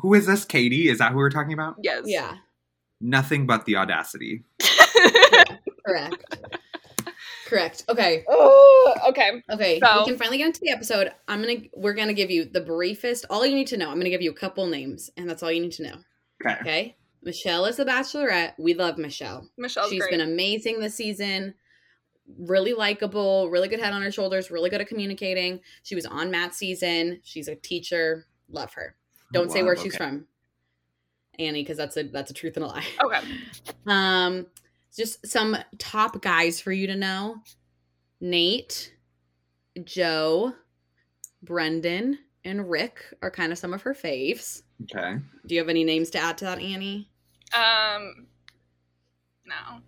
[0.00, 0.44] who is this?
[0.44, 0.88] Katie?
[0.88, 1.76] Is that who we're talking about?
[1.82, 2.36] yes, Yeah,
[3.00, 4.44] Nothing but the audacity.
[5.86, 6.24] correct.
[7.46, 7.84] correct.
[7.88, 8.24] Okay.
[8.28, 9.42] oh, okay.
[9.50, 9.80] Okay.
[9.80, 11.12] So- we can finally get into the episode.
[11.28, 13.88] I'm gonna we're gonna give you the briefest all you need to know.
[13.90, 15.94] I'm gonna give you a couple names, and that's all you need to know.
[16.44, 16.60] Okay.
[16.60, 16.96] Okay.
[17.22, 18.54] Michelle is a bachelorette.
[18.58, 19.48] We love Michelle.
[19.58, 19.88] Michelle.
[19.90, 20.12] She's great.
[20.12, 21.54] been amazing this season.
[22.38, 25.60] Really likable, really good head on her shoulders, really good at communicating.
[25.82, 27.20] She was on Matt's season.
[27.24, 28.26] She's a teacher.
[28.48, 28.94] Love her.
[29.32, 30.26] Don't say where Love, she's from.
[31.38, 32.84] Annie, because that's a that's a truth and a lie.
[33.04, 33.20] okay.
[33.86, 34.46] Um,
[34.96, 37.36] just some top guys for you to know:
[38.22, 38.90] Nayte,
[39.84, 40.52] Joe,
[41.42, 44.62] Brendan, and Rick are kind of some of her faves.
[44.82, 45.18] Okay.
[45.46, 47.08] Do you have any names to add to that, Annie?
[47.54, 48.26] Um,
[49.46, 49.80] no.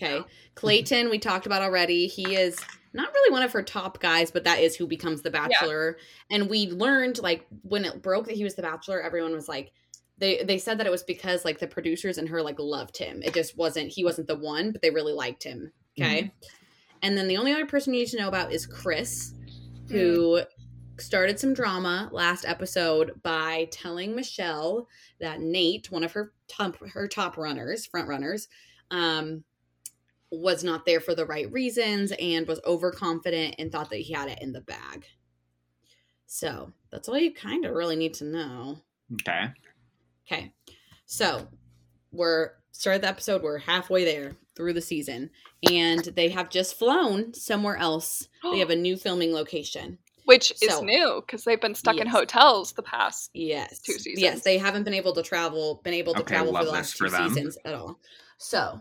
[0.00, 0.22] Okay,
[0.54, 2.06] Clayton, we talked about already.
[2.06, 2.56] He is
[2.92, 5.98] not really one of her top guys, but that is who becomes the bachelor.
[6.30, 9.72] And we learned like when it broke that he was the bachelor, everyone was like
[10.18, 13.22] they they said that it was because like the producers and her like loved him.
[13.22, 15.72] It just wasn't he wasn't the one, but they really liked him.
[15.98, 16.32] Okay.
[17.02, 19.34] And then the only other person you need to know about is Chris,
[19.88, 20.42] who
[20.98, 24.88] started some drama last episode by telling Michelle
[25.20, 28.48] that Nayte, one of her top her top runners, front runners,
[28.90, 29.44] um,
[30.30, 34.28] was not there for the right reasons and was overconfident and thought that he had
[34.28, 35.06] it in the bag.
[36.26, 38.78] So that's all you kind of really need to know.
[39.14, 39.46] Okay.
[40.30, 40.52] Okay.
[41.06, 41.48] So
[42.12, 45.30] we're started the episode, we're halfway there through the season,
[45.70, 48.28] and they have just flown somewhere else.
[48.42, 49.98] They have a new filming location.
[50.26, 53.30] Which is So- new because they've been stuck in hotels the past.
[53.32, 53.78] Yes.
[53.80, 54.20] Two seasons.
[54.20, 56.98] Yes, they haven't been able to travel, been able to Okay, travel for the last
[56.98, 57.28] for two them.
[57.30, 57.98] seasons at all.
[58.36, 58.78] So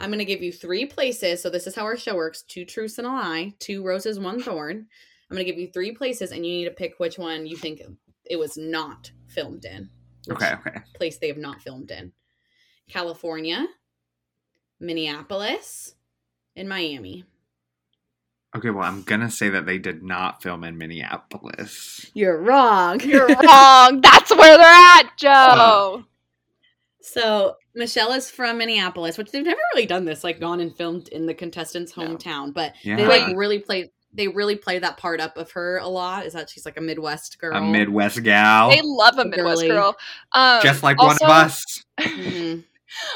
[0.00, 1.42] I'm gonna give you three places.
[1.42, 4.42] So this is how our show works: two truths and a lie, two roses, one
[4.42, 4.86] thorn.
[5.30, 7.82] I'm gonna give you three places, and you need to pick which one you think
[8.24, 9.90] it was not filmed in.
[10.30, 10.52] Okay.
[10.54, 10.78] Okay.
[10.94, 12.12] Place they have not filmed in:
[12.88, 13.66] California,
[14.80, 15.94] Minneapolis,
[16.56, 17.24] and Miami.
[18.56, 18.70] Okay.
[18.70, 22.10] Well, I'm gonna say that they did not film in Minneapolis.
[22.14, 23.00] You're wrong.
[23.00, 24.00] You're wrong.
[24.00, 26.04] That's where they're at, Joe.
[27.02, 31.08] So Michelle is from Minneapolis, which they've never really done this, like gone and filmed
[31.08, 32.04] in the contestant's No.
[32.04, 32.52] hometown.
[32.52, 32.96] But Yeah.
[32.96, 36.26] they like really play they really play that part up of her a lot.
[36.26, 39.68] Is that she's like a Midwest girl, A Midwest gal, They love a Midwest Girly.
[39.68, 39.96] girl.
[40.32, 41.64] Um, just like also, one of us.
[42.00, 42.64] Mhm.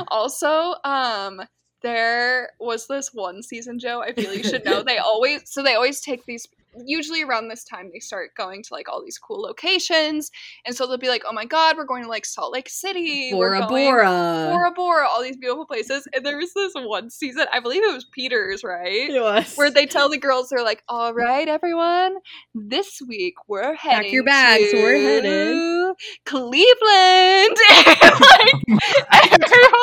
[0.09, 1.42] Also, um,
[1.83, 4.03] there was this one season, Joe.
[4.03, 4.85] I feel you should know.
[4.85, 6.47] They always so they always take these.
[6.85, 10.31] Usually around this time, they start going to like all these cool locations,
[10.65, 13.31] and so they'll be like, "Oh my God, we're going to like Salt Lake City,
[13.33, 14.51] Bora Bora.
[14.53, 17.93] Bora Bora, all these beautiful places." And there was this one season, I believe it
[17.93, 19.11] was Peters, right?
[19.11, 19.55] It was.
[19.57, 22.17] Where they tell the girls, they're like, "All right, everyone,
[22.55, 29.51] this week we're heading pack your bags, we're headed." To Cleveland." and like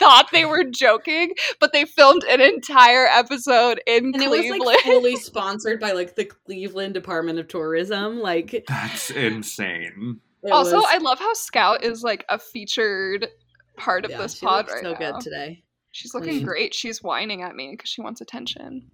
[0.00, 4.80] thought they were joking, but they filmed an entire episode in and it was like
[4.80, 8.18] fully sponsored by like the Cleveland Department of Tourism.
[8.18, 10.18] Like That's insane.
[10.50, 13.28] also, was- I love how Scout is like a featured
[13.76, 14.98] part of yeah, this she pod right so now.
[14.98, 15.62] good today.
[15.92, 16.44] She's looking Clean.
[16.44, 16.74] great.
[16.74, 18.90] She's whining at me because she wants attention.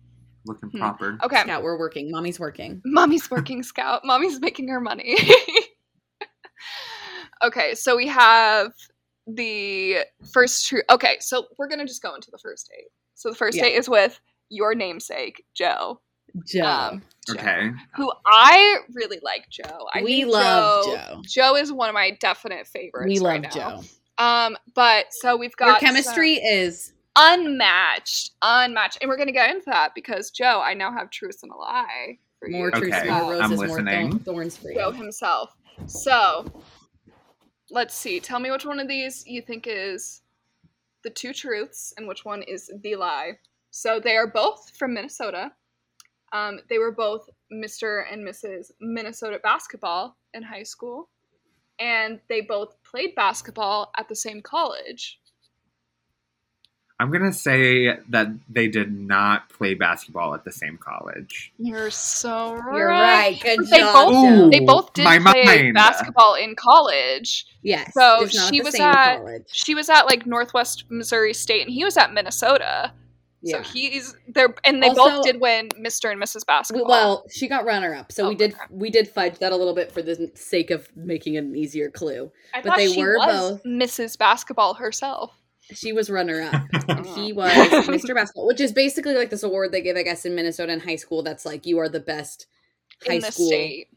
[0.47, 0.79] Looking Hmm.
[0.79, 1.19] proper.
[1.25, 1.41] Okay.
[1.43, 2.11] Scout, we're working.
[2.11, 2.81] Mommy's working.
[2.87, 4.03] Mommy's working scout.
[4.05, 5.17] Mommy's making her money.
[7.45, 8.73] okay, so we have
[9.27, 9.99] the
[10.33, 10.83] first true.
[10.91, 12.89] Okay, so we're gonna just go into the first date.
[13.15, 13.65] So the first Yeah.
[13.65, 16.01] date is with your namesake, Joe.
[16.47, 16.65] Joe.
[16.65, 17.71] Um, Joe, Okay.
[17.97, 19.87] Who I really like, Joe.
[19.95, 20.95] I we think love Joe.
[20.97, 21.23] Joe.
[21.25, 23.21] Joe is one of my definite favorites.
[23.21, 23.81] We right love now.
[23.81, 23.85] Joe.
[24.19, 29.51] Um, but so we've got Our some- chemistry is unmatched, unmatched, and we're gonna get
[29.51, 32.81] into that because Joe, I now have truth and a lie for more you.
[32.81, 35.55] truth, Okay, more I'm roses, more thorns for Joe himself.
[35.87, 36.45] So,
[37.71, 38.21] let's see.
[38.21, 40.23] Tell me which one of these you think is
[41.03, 43.33] the two truths and which one is the lie.
[43.71, 45.53] So, they are both from Minnesota.
[46.33, 48.05] Um, they were both Mr.
[48.11, 48.73] and Mrs.
[48.81, 51.09] Minnesota basketball in high school.
[51.79, 55.21] And they both played basketball at the same college.
[56.99, 61.53] I'm gonna say that they did not play basketball at the same college.
[61.59, 62.77] You're so right.
[62.79, 63.41] You're right.
[63.43, 63.95] Good They job.
[63.95, 64.51] both- Joe.
[64.51, 65.75] They both did My play mind.
[65.75, 67.47] basketball in college.
[67.63, 67.93] Yes.
[67.93, 69.45] So not she the was same at- college.
[69.53, 72.93] She was at like Northwest Missouri State, and he was at Minnesota.
[73.43, 73.63] Yeah.
[73.63, 76.11] So he's there, and they Also- both did win Mr.
[76.11, 76.47] and Mrs.
[76.47, 76.89] Basketball.
[76.89, 78.63] well, she got runner up, so Oh, we did okay.
[78.71, 82.33] we did fudge that a little bit for the sake of making an easier clue.
[82.55, 84.17] I but thought they she were was both- Mrs.
[84.19, 85.33] Basketball herself.
[85.73, 86.63] She was runner up.
[86.89, 87.51] and he was.
[87.87, 88.15] Mr.
[88.15, 90.97] Basketball, which is basically like this award they give, I guess, in Minnesota in high
[90.97, 91.23] school.
[91.23, 92.47] That's like you are the best
[93.07, 93.89] high the school state.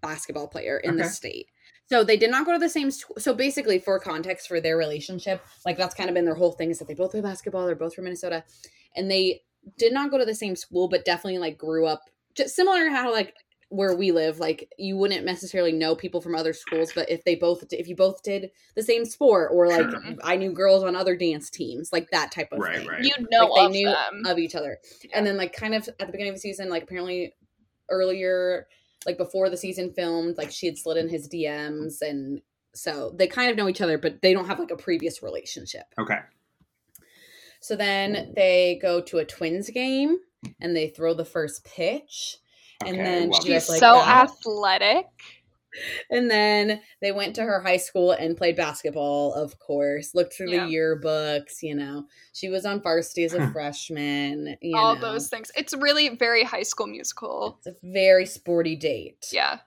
[0.00, 1.46] basketball player in the state.
[1.88, 2.90] So they did not go to the same.
[2.90, 6.52] St- so basically, for context for their relationship, like that's kind of been their whole
[6.52, 7.66] thing is that they both play basketball.
[7.66, 8.44] They're both from Minnesota,
[8.96, 9.42] and they
[9.76, 12.02] did not go to the same school, but definitely like grew up
[12.34, 13.34] just similar to how like
[13.70, 14.38] where we live.
[14.38, 17.96] Like you wouldn't necessarily know people from other schools, but if they both if you
[17.96, 20.02] both did the same sport, or like Sure.
[20.22, 23.02] I knew girls on other dance teams, like that type of Right, thing right.
[23.02, 24.26] You know like they of knew them.
[24.26, 24.78] of each other
[25.14, 27.32] and then like kind of at the beginning of the season like apparently
[27.88, 28.66] earlier
[29.06, 32.42] like before the season filmed like she had slid in his dms and
[32.74, 35.84] so they kind of know each other but they don't have like a previous relationship
[35.98, 36.18] okay.
[37.60, 40.18] so then they go to a twins game
[40.60, 42.38] and they throw the first pitch
[42.82, 42.90] Okay.
[42.90, 44.24] And then well, She's like so that.
[44.30, 45.06] athletic.
[46.10, 50.50] and then they went to her high school and played basketball of course looked through
[50.50, 50.66] Yeah.
[50.66, 53.52] the yearbooks you know she was on varsity as a Huh.
[53.52, 55.00] freshman you all know.
[55.12, 55.52] those things.
[55.54, 57.56] It's really very high school musical.
[57.58, 59.58] it's a very sporty date Yeah.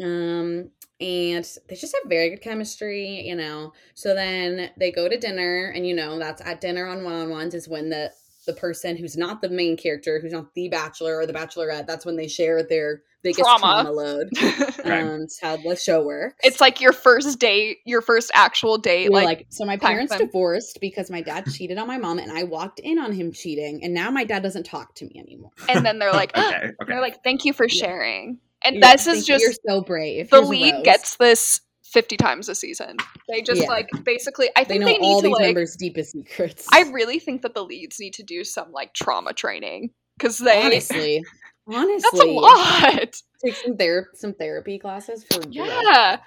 [0.00, 3.72] Um, and they just have very good chemistry, you know.
[3.94, 7.30] So then they go to dinner, and you know that's at dinner on one on
[7.30, 8.12] ones is when the
[8.48, 12.04] the person who's not the main character, who's not the bachelor or the bachelorette, that's
[12.04, 13.82] when they share their biggest Trauma.
[13.84, 14.28] trauma, load.
[14.84, 15.02] Right.
[15.02, 16.36] Um, it's how the show works.
[16.42, 19.12] it's like your first date, your first actual date.
[19.12, 20.26] Like, like, so my parents them.
[20.26, 23.80] divorced because my dad cheated on my mom, and I walked in on him cheating,
[23.84, 25.50] and now my dad doesn't talk to me anymore.
[25.68, 26.56] and then they're like, okay.
[26.56, 26.72] Okay.
[26.86, 28.38] they're like, thank you for sharing.
[28.62, 30.30] And Yeah, this is just you, you're so brave.
[30.30, 31.60] the Here's lead gets this
[31.92, 32.96] 50 times a season.
[33.28, 33.68] They just Yeah.
[33.68, 36.66] like basically I They think know they, need all to these like members' deepest secrets.
[36.72, 40.64] I really think that the leads need to do some like trauma training cuz they
[40.66, 41.24] honestly,
[41.66, 43.22] honestly, that's a lot.
[43.44, 45.66] take some ther- some therapy classes for real.
[45.66, 46.18] Yeah.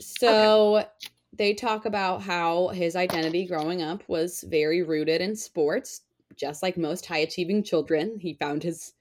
[0.00, 0.86] So
[1.32, 6.02] they talk about how his identity growing up was very rooted in sports,
[6.36, 8.18] just like most high achieving children.
[8.20, 8.92] He found his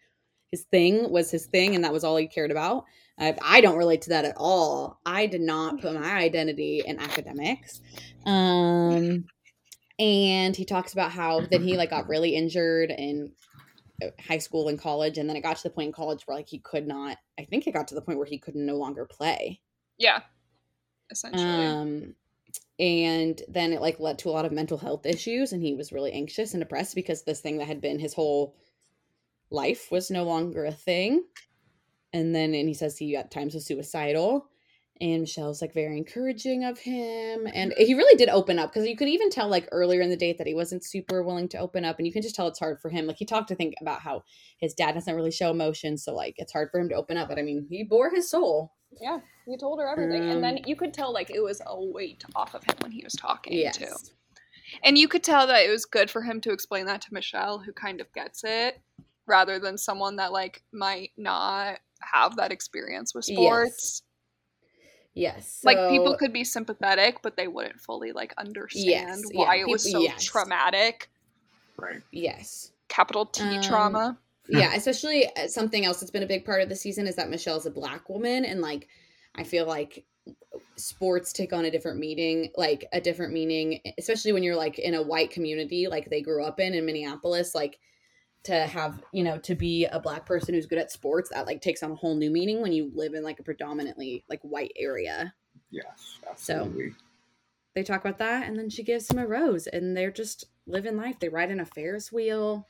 [0.52, 2.86] his thing was his thing, and that was all he cared about.
[3.20, 5.00] I, I don't relate to that at all.
[5.06, 7.82] I did not put my identity in academics.
[8.26, 9.26] Um,
[10.00, 13.32] and he talks about how then he like got really injured in
[14.20, 16.50] high school and college, and then it got to the point in college where like
[16.50, 17.18] he could not.
[17.40, 19.62] I think it got to the point where he could no longer play.
[19.98, 20.22] Yeah.
[21.12, 21.66] Essentially.
[21.66, 22.16] Um,
[22.80, 25.92] and then it like led to a lot of mental health issues, and he was
[25.92, 28.56] really anxious and depressed because this thing that had been his whole
[29.52, 31.24] life was no longer a thing.
[32.14, 34.48] And then and he says he at times was suicidal.
[35.02, 37.48] And Michelle's like very encouraging of him.
[37.52, 40.16] And he really did open up because you could even tell like earlier in the
[40.16, 41.98] date that he wasn't super willing to open up.
[41.98, 43.08] And you can just tell it's hard for him.
[43.08, 44.24] Like he talked, I think, about how
[44.60, 45.98] his dad doesn't really show emotion.
[45.98, 47.28] So like it's hard for him to open up.
[47.28, 48.72] But I mean, he bore his soul.
[49.02, 51.84] Yeah, he told her everything, and then Um, you could tell like it was a
[51.84, 53.78] weight off of him when he was talking Yes.
[53.78, 53.96] too.
[54.84, 57.58] And you could tell that it was good for him to explain that to Michelle,
[57.58, 58.80] who kind of gets it,
[59.26, 61.80] rather than someone that like might not
[62.12, 63.38] have that experience with Yes.
[63.38, 64.04] sports.
[65.16, 65.62] Yes.
[65.64, 69.68] like people could be sympathetic, but they wouldn't fully like understand Yes, yeah, why it
[69.68, 70.24] was so yes.
[70.24, 71.10] traumatic.
[71.78, 72.02] Right.
[72.12, 72.72] Yes.
[72.88, 74.18] Capital T Um, trauma.
[74.50, 77.30] yeah, especially uh, something else that's been a big part of the season is that
[77.30, 78.88] Michelle's a black woman, and like
[79.36, 80.04] I feel like
[80.76, 84.96] sports take on a different meaning, like a different meaning, especially when you're like in
[84.96, 87.80] a white community, like they grew up in in Minneapolis, like
[88.44, 91.62] to have you know to be a black person who's good at sports that like
[91.62, 94.72] takes on a whole new meaning when you live in like a predominantly like white
[94.78, 95.34] area
[95.72, 96.72] Yes, So-
[97.76, 100.96] they talk about that and then she gives him a rose and they're just living
[100.98, 102.68] life they ride in a ferris wheel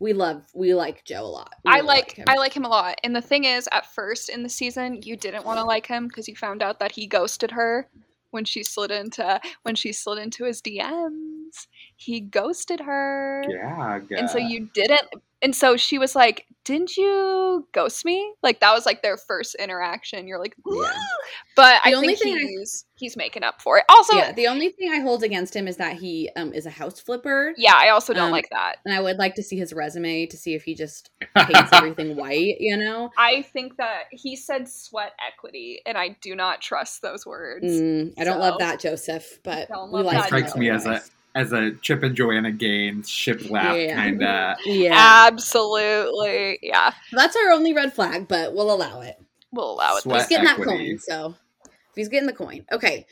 [0.00, 2.20] we love we like joe a lot We I really like.
[2.28, 2.98] I like him a lot.
[3.04, 6.08] And the thing is, at first in the season, you didn't want to like him
[6.08, 7.88] because you found out that he ghosted her
[8.32, 11.33] when she slid into when she slid into his DMs.
[11.96, 13.44] He ghosted her.
[13.48, 14.00] yeah.
[14.10, 15.02] And so you didn't
[15.42, 19.54] and so she was like, "Didn't you ghost me?" Like that was like their first
[19.56, 20.26] interaction.
[20.26, 20.90] You're like, Yeah.
[21.54, 23.84] but I The only think thing I- he's he's making up for it.
[23.90, 26.64] Also, yeah yeah, the only thing i hold against him is that he um is
[26.64, 28.76] a house flipper Yeah, I also don't Um, like that.
[28.86, 32.16] and i would like to see his resume to see if he just paints everything
[32.16, 37.02] white you know I think that he said sweat equity, and I do not trust
[37.02, 37.66] those words.
[37.66, 40.86] Mm, i don't love that joseph but Don't we love like that, strikes me as
[40.86, 41.10] a otherwise.
[41.34, 43.94] As a Chip and Joanna Gaines shiplap Yeah.
[43.96, 44.56] kind of.
[44.66, 46.58] yeah Absolutely.
[46.62, 46.92] Yeah.
[47.12, 49.16] that's our only red flag but we'll allow it
[49.52, 50.02] We'll allow it.
[50.02, 50.70] Sweat he's getting equity.
[50.70, 51.34] that coin so
[51.94, 53.06] he's getting the coin okay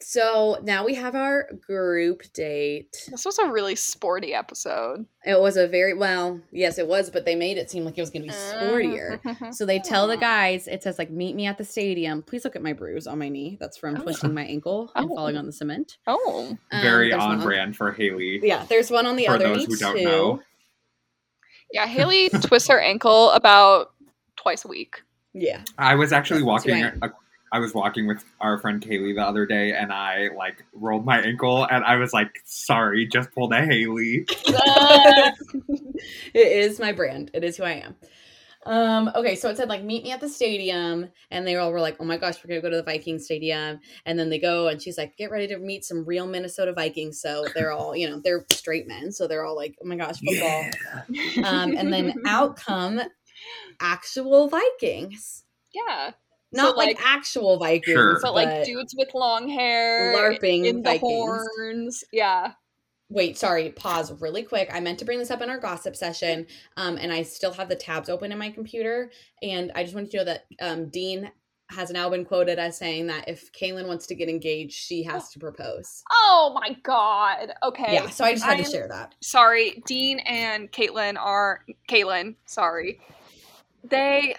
[0.00, 5.06] so now we have our group date This was a really sporty episode.
[5.24, 8.02] It was a very well, yes, it was, but they made it seem like it
[8.02, 9.20] was going to be sportier.
[9.22, 9.52] Mm-hmm.
[9.52, 12.56] So they tell the guys, it says like, "Meet me at the stadium." Please look
[12.56, 13.56] at my bruise on my knee.
[13.58, 14.02] That's from Oh.
[14.02, 15.14] twisting my ankle and Oh.
[15.14, 15.96] falling on the cement.
[16.06, 16.56] oh.
[16.72, 18.40] Um, Very there's on brand for Haley.
[18.42, 20.04] Yeah, there's one on the For other those knee who don't too.
[20.04, 20.42] know.
[21.72, 23.92] Yeah, Haley twists her ankle about
[24.36, 25.02] twice a week.
[25.32, 26.82] Yeah, I was actually That's walking.
[26.82, 27.10] right.
[27.56, 31.06] A- I was walking with our friend Kaylee the other day, and I like rolled
[31.06, 34.26] my ankle, and I was like, "Sorry, just pulled a Haley."
[36.34, 37.30] it is my brand.
[37.32, 37.96] It is who I am.
[38.66, 41.80] Um, okay, so it said like meet me at the stadium, and they all were
[41.80, 44.68] like, "Oh my gosh, we're gonna go to the Viking stadium." And then they go,
[44.68, 48.10] and she's like, "Get ready to meet some real Minnesota Vikings." So they're all, you
[48.10, 50.66] know, they're straight men, so they're all like, "Oh my gosh, football."
[51.44, 53.00] Um, and then out come
[53.80, 56.10] actual Vikings, Yeah.
[56.52, 58.18] Not So, like, like- actual Vikings, Sure.
[58.20, 61.02] So like dudes with long hair, LARPing in the Vikings.
[61.02, 62.04] horns.
[62.12, 62.52] Yeah.
[63.08, 64.68] Wait, sorry, pause really quick.
[64.72, 67.68] I meant to bring this up in our gossip session, um, and I still have
[67.68, 69.12] the tabs open in my computer.
[69.42, 71.30] And I just wanted to know that um, Dean
[71.70, 75.30] has now been quoted as saying that if Caelynn wants to get engaged, she has
[75.30, 76.02] to propose.
[76.12, 77.52] Oh my god.
[77.62, 77.94] Okay.
[77.94, 79.14] Yeah, so I just had to I'm- share that.
[79.20, 83.00] sorry, Dean and Caitlin are Caitlin, sorry.
[83.84, 84.34] They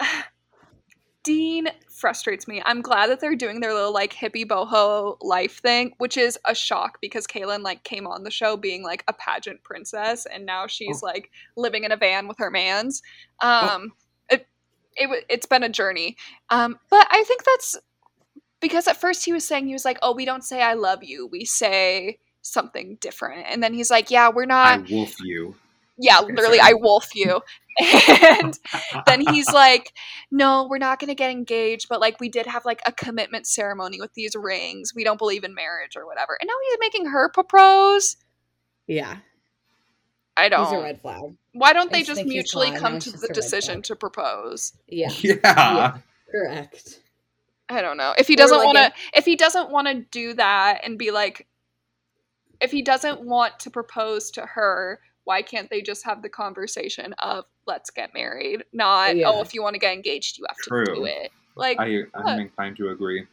[1.27, 2.61] Dean frustrates me.
[2.63, 6.55] I'm glad that they're doing their little like hippie boho life thing, which is a
[6.55, 10.67] shock because Caelynn like came on the show being like a pageant princess and now
[10.67, 13.01] she's like living in a van with her mans.
[13.41, 13.91] Um
[14.29, 14.47] it,
[14.95, 16.15] it wa- it's been a journey.
[16.49, 17.75] Um but I think that's
[18.61, 21.03] because at first he was saying he was like, "Oh, we don't say I love
[21.03, 21.27] you.
[21.27, 25.55] We say something different." And then he's like, "Yeah, we're I not wolf you.
[25.97, 26.59] Yeah, literally.
[26.59, 27.41] I wolf you.
[27.79, 28.57] And
[29.05, 29.93] then he's like,
[30.31, 33.45] no, we're not going to get engaged, but like we did have like a commitment
[33.45, 34.93] ceremony with these rings.
[34.95, 36.37] We don't believe in marriage or whatever.
[36.41, 38.17] And now he's making her propose.
[38.87, 39.17] Yeah,
[40.35, 40.83] I he's a don't.
[40.83, 41.21] red flag.
[41.53, 44.73] Why don't I they just just mutually come to the decision to propose?
[44.87, 45.35] Yeah, Yeah.
[45.43, 45.97] Yeah.
[46.31, 46.99] correct.
[47.69, 48.13] I don't know.
[48.17, 50.97] If he doesn't like, want to if- if he doesn't want to do that and
[50.97, 51.47] be like
[52.61, 57.11] if he doesn't want to propose to her, why can't they just have the conversation
[57.19, 58.63] of let's get married?
[58.71, 59.29] Not oh, Yeah.
[59.29, 61.31] oh, if you want to get engaged, you have to do it.
[61.53, 62.25] Like I, What?
[62.25, 63.27] I'm inclined to agree.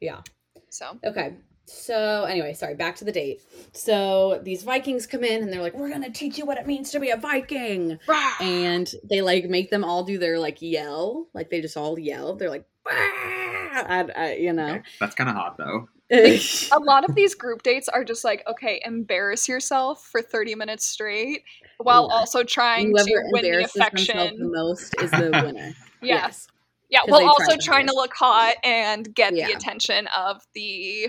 [0.00, 0.20] Yeah.
[0.68, 0.96] so.
[1.04, 1.34] Okay.
[1.64, 3.42] So anyway, sorry, back to the date.
[3.72, 6.92] So these Vikings come in and they're like, "We're gonna teach you what it means
[6.92, 7.98] to be a Viking,"
[8.40, 12.36] and they like make them all do their like yell, like they just all yell.
[12.36, 15.88] They're like, I, I, you know, Okay, That's kind of hot though.
[16.72, 20.86] a lot of these group dates are just like, okay, embarrass yourself for 30 minutes
[20.86, 21.42] straight
[21.78, 22.16] while Yeah.
[22.16, 24.52] also trying Whoever to win the themselves the affection.
[24.52, 25.74] most is the winner.
[26.00, 26.14] Yeah.
[26.16, 26.48] Yes.
[26.90, 29.48] Yeah, while also trying to look hot and get Yeah.
[29.48, 31.08] the attention of the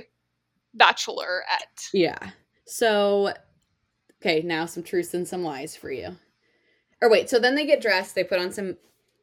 [0.77, 1.89] bachelorette.
[1.93, 2.17] Yeah.
[2.65, 3.33] So,
[4.21, 6.17] okay, now some truths and some lies for you.
[7.01, 8.77] Or wait, so then they get dressed, they put on some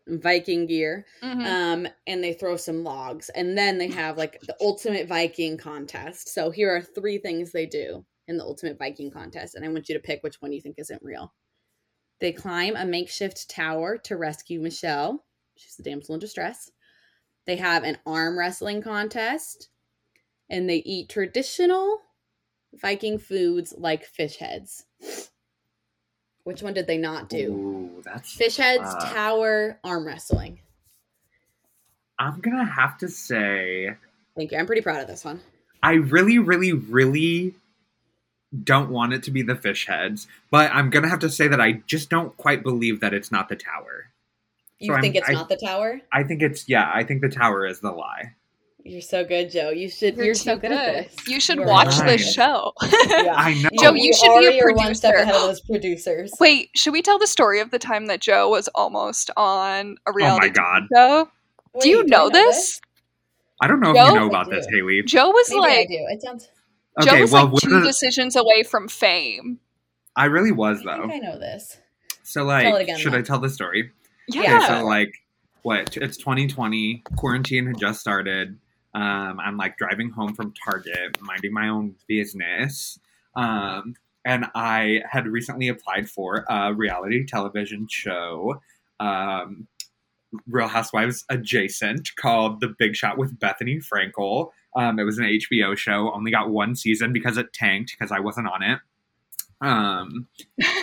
[0.09, 1.45] Viking gear, Mhm.
[1.45, 6.29] um, and they throw some logs, and then they have like the ultimate Viking contest.
[6.29, 9.89] So here are three things they do in the ultimate Viking contest, and I want
[9.89, 11.35] you to pick which one you think isn't real.
[12.21, 15.25] They climb a makeshift tower to rescue Michelle.
[15.57, 16.71] She's the damsel in distress.
[17.45, 19.69] They have an arm wrestling contest,
[20.49, 22.01] and they eat traditional
[22.73, 24.85] Viking foods like fish heads.
[26.47, 27.49] Which one did they not do?
[27.53, 28.33] Ooh, that's.
[28.33, 30.61] Fish heads, uh, tower, arm wrestling.
[32.21, 33.97] I'm gonna have to say,
[34.37, 34.59] Thank you.
[34.59, 35.41] I'm pretty proud of this one.
[35.83, 37.57] I really, really, really
[38.63, 41.61] don't want it to be the fish heads, but I'm gonna have to say that
[41.61, 44.13] I just don't quite believe that it's not the tower.
[44.79, 46.01] You So I'm- think it's I- not the tower?
[46.13, 46.89] I think it's yeah.
[46.95, 48.36] I think the tower is the lie.
[48.89, 49.71] You're so good, Joe.
[49.71, 50.17] You should.
[50.17, 51.29] You're, so too good, at this.
[51.29, 52.19] You should are watch right.
[52.19, 52.73] this show.
[53.07, 53.35] Yeah.
[53.35, 53.69] I know.
[53.81, 54.69] Joe, you should be a producer.
[54.69, 56.33] are one step ahead of those producers.
[56.39, 60.11] Wait, should we tell the story of the time that Joe was almost on a
[60.11, 60.83] oh reality oh reality my god!
[60.95, 61.29] show?
[61.75, 62.81] Wait, do you I know this?
[63.61, 64.77] I don't know if you know about this, do.
[64.77, 65.03] Haley.
[65.03, 66.07] Joe was Maybe I like do.
[66.11, 66.49] It sounds.
[67.03, 69.59] Joe Okay, was well, like two the- decisions away from fame.
[70.15, 71.09] I really was I though.
[71.09, 71.79] think I know this.
[72.23, 73.21] So Tell like, it again, should then.
[73.21, 73.91] I tell the story?
[74.29, 74.43] Yeah.
[74.43, 74.57] Yeah.
[74.59, 75.13] Okay, so like,
[75.63, 75.97] what?
[75.97, 77.03] It's 2020.
[77.17, 78.59] Quarantine had just started.
[78.97, 82.99] Um, I'm like driving home from Target, minding my own business.
[83.35, 83.95] Um,
[84.25, 88.63] and I had recently applied for a reality television show,
[88.99, 89.69] um,
[90.49, 94.51] Real Housewives adjacent, called The Big Shot with Bethenny Frankel.
[94.75, 96.11] Um, it was an HBO show.
[96.15, 98.79] Only got one season because it tanked because I wasn't on it.
[99.61, 100.27] Um,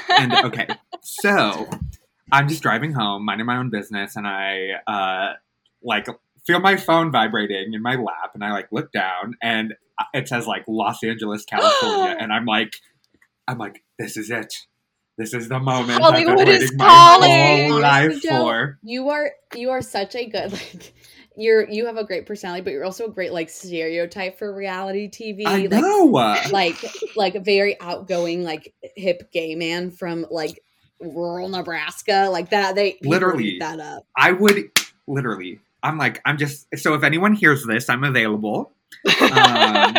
[0.09, 0.67] and okay,
[1.01, 1.67] so
[2.31, 5.33] I'm just driving home, minding my own business, and I uh,
[5.81, 6.07] like
[6.45, 9.73] feel my phone vibrating in my lap, and I like look down, and
[10.13, 12.73] it says like Los Angeles, California, and I'm like,
[13.47, 14.53] I'm like, this is it.
[15.17, 17.69] This is the moment Hollywood I've been is waiting my calling.
[17.69, 18.79] whole life Honestly, Joe, for.
[18.81, 20.93] You are you are such a good like
[21.37, 25.09] you're you have a great personality, but you're also a great like stereotype for reality
[25.09, 25.45] TV.
[25.45, 26.05] I like know.
[26.51, 26.77] like
[27.15, 30.59] like a very outgoing like hip gay man from like
[30.99, 33.57] rural Nebraska like that they Literally.
[33.59, 34.71] that up I would
[35.07, 35.59] literally.
[35.83, 36.67] I'm like, I'm just.
[36.77, 38.71] So if anyone hears this, I'm available.
[39.21, 39.95] Um,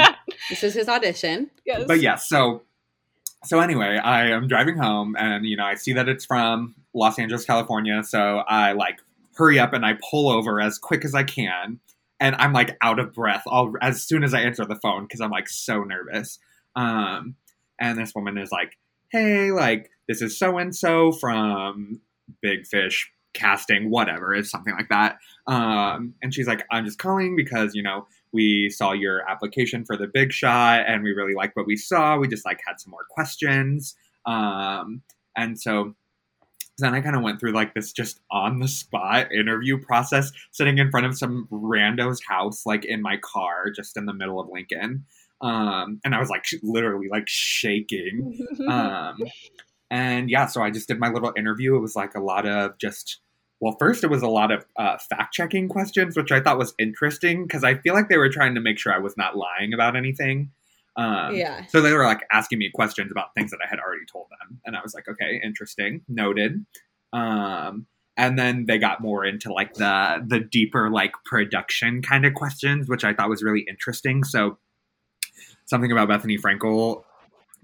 [0.49, 1.85] this is his audition yes.
[1.87, 2.63] but yeah, so
[3.45, 7.19] so anyway, I am driving home and you know, I see that it's from Los
[7.19, 9.01] Angeles, California, so I like
[9.37, 11.81] hurry up and I pull over as quick as I can
[12.21, 15.21] and I'm like out of breath all as soon as I answer the phone because
[15.21, 16.39] I'm like so nervous.
[16.77, 17.37] Um
[17.81, 18.79] and this woman is like,
[19.09, 22.01] "Hey, like this is so and so from
[22.41, 27.37] Big Fish casting whatever, it's something like that." Um and she's like, "I'm just calling
[27.37, 31.57] because, you know, we saw your application for the big shot and we really liked
[31.57, 33.95] what we saw we just like had some more questions
[34.27, 35.01] um,
[35.37, 35.95] and so
[36.79, 40.79] then i kind of went through like this just on the spot interview process sitting
[40.79, 44.49] in front of some rando's house like in my car just in the middle of
[44.49, 45.05] lincoln
[45.41, 48.37] um, and i was like sh- literally like shaking
[48.69, 49.17] um,
[49.91, 51.77] and yeah, so I just did my little interview.
[51.77, 53.21] It was like a lot of just,
[53.65, 56.75] well, first it was a lot of uh, fact checking questions, which I thought was
[56.79, 59.73] interesting because I feel like they were trying to make sure I was not lying
[59.73, 60.51] about anything.
[60.97, 64.05] Um, yeah So they were like asking me questions about things that I had already
[64.05, 66.67] told them, and I was like, okay, interesting, noted.
[67.15, 67.87] Um,
[68.19, 72.87] and then they got more into like the the deeper like production kind of questions,
[72.87, 74.25] which I thought was really interesting.
[74.25, 74.59] So
[75.65, 77.03] something about Bethenny Frankel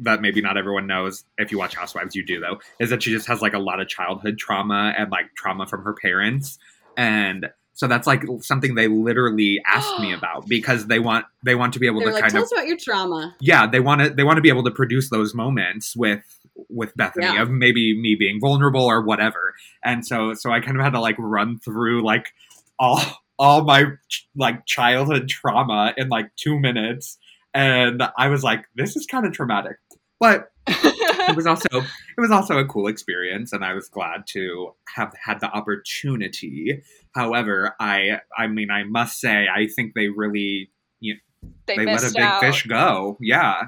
[0.00, 3.10] that maybe not everyone knows if you watch Housewives, you do though, is that she
[3.10, 6.58] just has like a lot of childhood trauma and like trauma from her parents,
[6.96, 11.72] and so that's like something they literally asked me about because they want they want
[11.74, 13.34] to be able they're to like kind tell of us about your trauma.
[13.40, 16.20] Yeah they want to they want to be able to produce those moments with
[16.68, 17.42] with Bethenny Yeah.
[17.42, 19.54] of maybe me being vulnerable or whatever.
[19.82, 22.26] And so so I kind of had to like run through like
[22.78, 23.00] all
[23.38, 23.84] all my
[24.36, 27.16] like childhood trauma in like two minutes.
[27.54, 29.76] And I was like this is kind of traumatic
[30.20, 34.74] but it was also it was also a cool experience and I was glad to
[34.94, 36.82] have had the opportunity
[37.14, 40.70] however I I mean I must say I think they really
[41.66, 42.40] they, they let a big out.
[42.40, 43.16] fish go.
[43.20, 43.62] Yeah.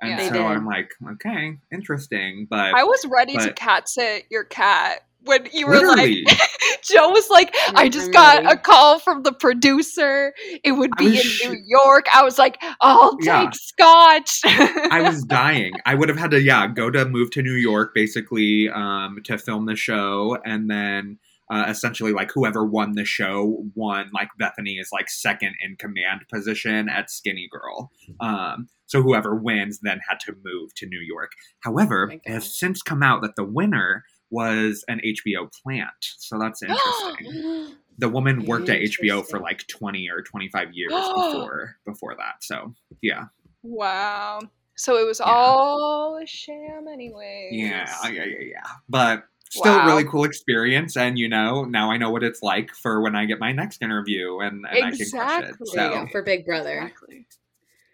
[0.00, 0.32] And Yeah.
[0.32, 0.46] So.
[0.46, 2.46] I'm like, okay, interesting.
[2.48, 6.24] But I was ready to but- cat sit your cat when you were Literally.
[6.24, 6.38] like,
[6.84, 10.32] Joe was like, I I'm just got a call from the producer.
[10.64, 12.06] It would be in sh- New York.
[12.14, 13.50] I was like, I'll take Yeah.
[13.52, 14.40] scotch.
[14.44, 15.72] I was dying.
[15.84, 19.38] I would have had to, yeah, go to move to New York basically um, to
[19.38, 21.18] film the show, and then
[21.50, 24.10] uh, essentially like whoever won the show won.
[24.14, 27.90] Like Bethenny is like second in command position at Skinny Girl.
[28.20, 31.32] Um, so whoever wins then had to move to New York.
[31.60, 35.88] However, my it has since come out that the winner was an HBO plant.
[36.00, 37.74] So that's interesting.
[37.98, 42.42] the woman worked at HBO for like 20 or 25 years before before that.
[42.42, 43.24] So yeah.
[43.62, 44.40] wow.
[44.76, 45.26] So it was Yeah.
[45.32, 47.48] all a sham anyway.
[47.50, 48.62] Yeah, yeah, yeah, yeah.
[48.88, 49.86] But still, Wow.
[49.86, 53.24] really cool experience, and you know, now I know what it's like for when I
[53.24, 55.02] get my next interview, and, and I can crush it.
[55.48, 55.66] Exactly.
[55.74, 56.78] There So go, for Big Brother.
[56.78, 57.26] Exactly.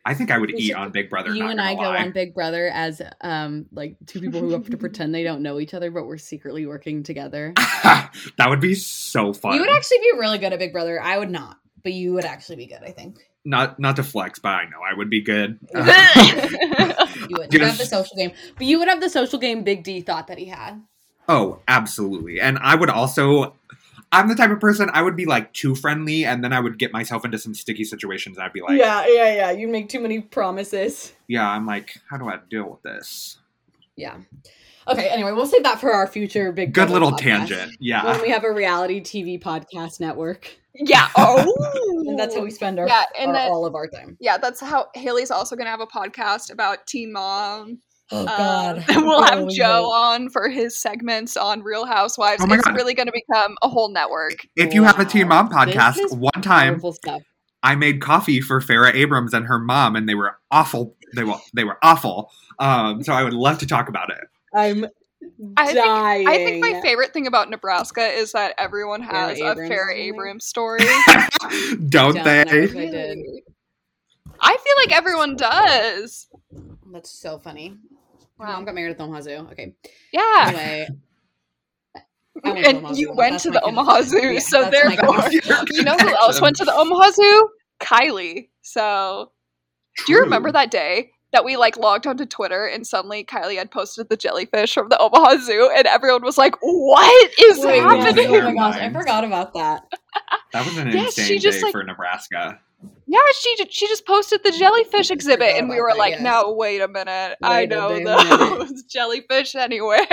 [0.06, 1.34] I think I would We eat should- on Big Brother.
[1.34, 4.76] you and I go on Big Brother as um like two people who have to
[4.76, 7.52] pretend they don't know each other, but we're secretly working together.
[7.56, 9.54] that would be so fun.
[9.54, 11.00] You would actually be really good at Big Brother.
[11.00, 12.80] I would not, but you would actually be good.
[12.84, 15.58] I think not not to flex, but I know I would be good.
[17.28, 20.00] You would have the social game, but you would have the social game Big D
[20.02, 20.82] thought that he had.
[21.28, 22.40] oh, absolutely.
[22.40, 23.54] And I would also.
[24.14, 26.78] I'm the type of person I would be like too friendly, and then I would
[26.78, 28.38] get myself into some sticky situations.
[28.38, 29.50] I'd be like, yeah, yeah, yeah.
[29.50, 31.12] You make too many promises.
[31.28, 33.38] yeah, I'm like, how do I deal with this?
[33.96, 34.16] Yeah.
[34.86, 35.08] Okay.
[35.08, 37.18] Anyway, we'll save that for our future Big Good little podcast.
[37.48, 37.76] tangent.
[37.80, 38.04] Yeah.
[38.04, 41.08] When we have a reality TV podcast network, yeah.
[41.16, 42.04] Oh.
[42.06, 44.16] and that's how we spend our, Yeah, and our- then- all of our time.
[44.20, 47.78] Yeah, that's how Haley's also gonna have a podcast about Teen Mom.
[48.12, 48.84] Oh Um, God.
[48.96, 49.90] we'll have Oh, Joe will.
[49.92, 52.42] on for his segments on Real Housewives.
[52.46, 52.74] Oh it's God.
[52.76, 54.46] really gonna become a whole network.
[54.56, 56.80] If you have a Teen Mom podcast, one time
[57.62, 60.96] I made coffee for Farrah Abrams and her mom, and they were awful.
[61.14, 62.30] They were they were awful.
[62.58, 64.20] Um, so I would love to talk about it.
[64.54, 64.84] I'm
[65.56, 66.28] I think- dying.
[66.28, 69.94] I think my favorite thing about Nebraska is that everyone has Farrah a Abrams Farrah?
[69.94, 70.80] Abrams story.
[71.88, 73.42] Don't Don't they?
[74.34, 74.48] Know.
[74.48, 74.60] They did.
[74.60, 76.26] I feel like everyone does.
[76.92, 77.76] That's so funny.
[78.38, 78.52] My Wow.
[78.54, 79.48] mom got married at the Omaha Zoo.
[79.52, 79.74] Okay.
[80.12, 80.44] Yeah.
[80.48, 80.88] Anyway.
[82.44, 83.14] I went to and you Zoo.
[83.14, 84.02] went That's to the Omaha.
[84.02, 85.30] Zoo, Yeah, so that's my therefore,
[85.70, 87.48] you know who else went to the Omaha Zoo?
[87.80, 88.48] Kylie.
[88.62, 89.30] So,
[90.06, 93.70] do you remember that day that we like logged onto Twitter and suddenly Kylie had
[93.70, 97.84] posted the jellyfish from the Omaha Zoo and everyone was like, "What is Wait, yes.
[97.84, 99.84] happening?" Oh my gosh, I forgot about that.
[100.52, 102.60] That was an Yes, insane she just, day like- for Nebraska.
[103.06, 106.22] Yeah, she she just posted the jellyfish exhibit, and we were that, like, yes.
[106.22, 110.06] "No, wait a minute, I Wait a know damn minute." those jellyfish anywhere."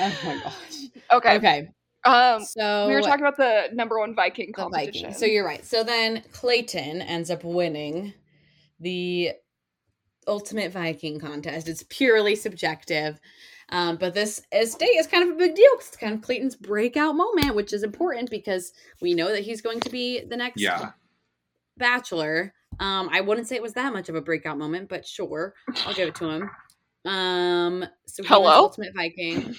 [0.00, 0.54] Oh my gosh.
[1.12, 1.36] okay.
[1.36, 1.68] Okay.
[2.04, 5.02] Um, So we were talking about the number one Viking competition.
[5.02, 5.18] Vikings.
[5.18, 5.64] So you're right.
[5.64, 8.14] So then Clayton ends up winning
[8.80, 9.32] the
[10.26, 11.68] Ultimate Viking contest.
[11.68, 13.18] It's purely subjective.
[13.70, 16.22] Um, but this is day is kind of a big deal 'cause it's kind of
[16.22, 20.36] Clayton's breakout moment, which is important because we know that he's going to be the
[20.36, 20.92] next Yeah.
[21.76, 22.54] bachelor.
[22.80, 25.54] Um, I wouldn't say it was that much of a breakout moment, but sure,
[25.86, 26.50] I'll give it to him.
[27.04, 28.54] Um, so he wins Hello?
[28.64, 29.54] Ultimate Viking.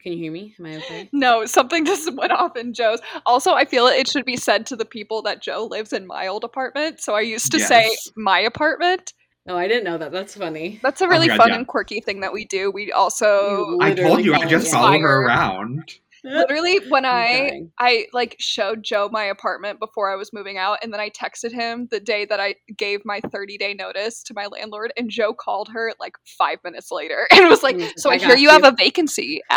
[0.00, 0.54] Can you hear me?
[0.58, 1.08] Am I okay?
[1.12, 3.00] No, something just went off in Joe's.
[3.24, 6.26] Also, I feel it should be said to the people that Joe lives in my
[6.26, 7.00] old apartment.
[7.00, 9.14] So I used to say my apartment.
[9.46, 10.10] Oh, I didn't know that.
[10.10, 10.80] That's funny.
[10.82, 11.56] That's a Oh really God, fun yeah.
[11.56, 12.70] and quirky thing that we do.
[12.70, 14.72] We also I told you I just me.
[14.72, 15.98] follow her around.
[16.24, 20.90] literally when I'm I like showed Joe my apartment before I was moving out, and
[20.92, 24.46] then I texted him the day that I gave my 30 day notice to my
[24.46, 27.98] landlord, and Joe called her like five minutes later and was like, He was like,
[27.98, 29.42] "So I, "I hear got you have a vacancy."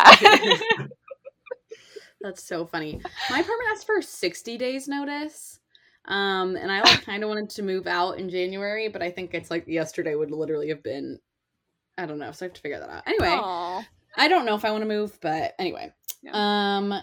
[2.19, 2.99] That's so funny.
[3.29, 5.59] My apartment asked for 60 days notice.
[6.07, 9.33] Um, and I like kind of wanted to move out in January, but I think
[9.33, 11.19] it's like yesterday would literally have been
[11.97, 13.07] I don't know, so I have to figure that out.
[13.07, 13.85] Anyway, Aw.
[14.15, 15.91] I don't know if I want to move, but anyway.
[16.21, 16.31] Yeah.
[16.33, 16.93] Um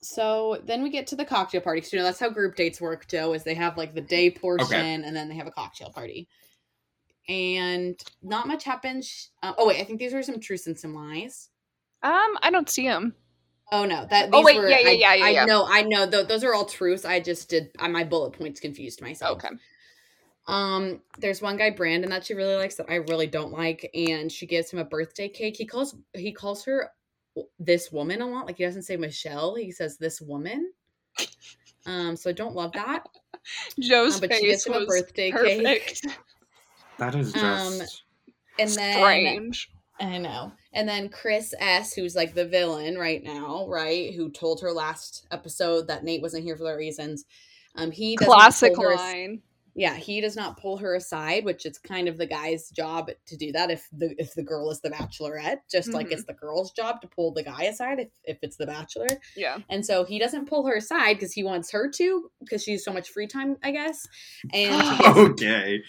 [0.00, 1.80] so then we get to the cocktail party.
[1.80, 4.30] 'cause, you know, that's how group dates work, Joe, is they have like the day
[4.30, 6.28] portion and then they have a cocktail party.
[7.28, 9.30] And not much happens.
[9.42, 11.50] Uh, oh wait, I think these are some truths and some lies.
[12.02, 13.14] Um, I don't see him.
[13.70, 14.30] Oh no, that.
[14.32, 16.08] Oh, wait, were, yeah, yeah, I, yeah, yeah, I know, I know.
[16.08, 17.04] Th- those are all truths.
[17.04, 17.70] I just did.
[17.78, 19.38] I, my bullet points confused myself.
[19.38, 19.54] Okay.
[20.46, 24.32] Um, there's one guy, Brandon, that she really likes that I really don't like, and
[24.32, 25.56] she gives him a birthday cake.
[25.56, 26.90] He calls he calls her
[27.58, 28.46] this woman a lot.
[28.46, 29.54] Like he doesn't say Michelle.
[29.54, 30.72] He says this woman.
[31.84, 33.06] Um, so I don't love that.
[33.80, 36.02] Joe's Um, but she face gets him a was birthday perfect.
[36.02, 36.16] cake.
[36.98, 37.82] That is just.
[37.82, 37.86] Um,
[38.58, 39.70] And then Strange.
[40.00, 40.52] I know.
[40.72, 44.14] And then Chris S, who's like the villain right now, right?
[44.14, 47.24] Who told her last episode that Nayte wasn't here for the reasons.
[47.74, 49.42] Um, he Classic hold her as- line.
[49.74, 53.36] Yeah, he does not pull her aside, which it's kind of the guy's job to
[53.36, 56.12] do that if the if the girl is the bachelorette, just like Mhm.
[56.14, 59.06] it's the girl's job to pull the guy aside if, if it's the bachelor.
[59.36, 59.58] Yeah.
[59.68, 62.92] And so he doesn't pull her aside because he wants her to, because she's so
[62.92, 64.04] much free time, I guess.
[64.52, 65.82] And gets, Okay.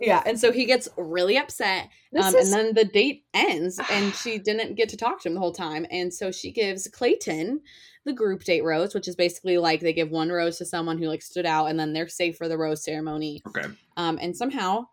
[0.00, 1.88] Yeah, and so he gets really upset.
[2.16, 5.34] Um, is and then the date ends, and she didn't get to talk to him
[5.34, 5.86] the whole time.
[5.90, 7.60] And so she gives Clayton
[8.04, 11.08] the group date rose, which is basically like they give one rose to someone who
[11.08, 13.42] like stood out, and then they're safe for the rose ceremony.
[13.48, 13.68] Okay.
[13.96, 14.86] Um, and somehow,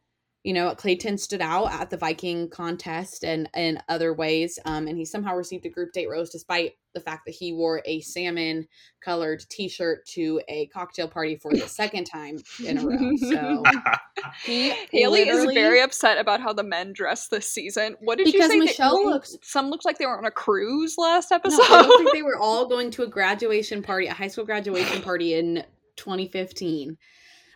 [0.46, 4.60] you know, Clayton stood out at the Viking contest and in other ways.
[4.66, 7.82] Um, and he somehow received a group date rose despite the fact that he wore
[7.86, 8.68] a salmon
[9.02, 13.12] colored t shirt to a cocktail party for the second time in a row.
[13.18, 13.64] So
[14.46, 17.96] he Haley is very upset about how the men dress this season.
[18.02, 18.48] What did you say?
[18.50, 21.64] they- Michelle one- looks- Some looked like they were on a cruise last No, episode.
[21.64, 25.02] I don't think they were all going to a graduation party, a high school graduation
[25.02, 25.64] party in
[25.96, 26.98] 2015.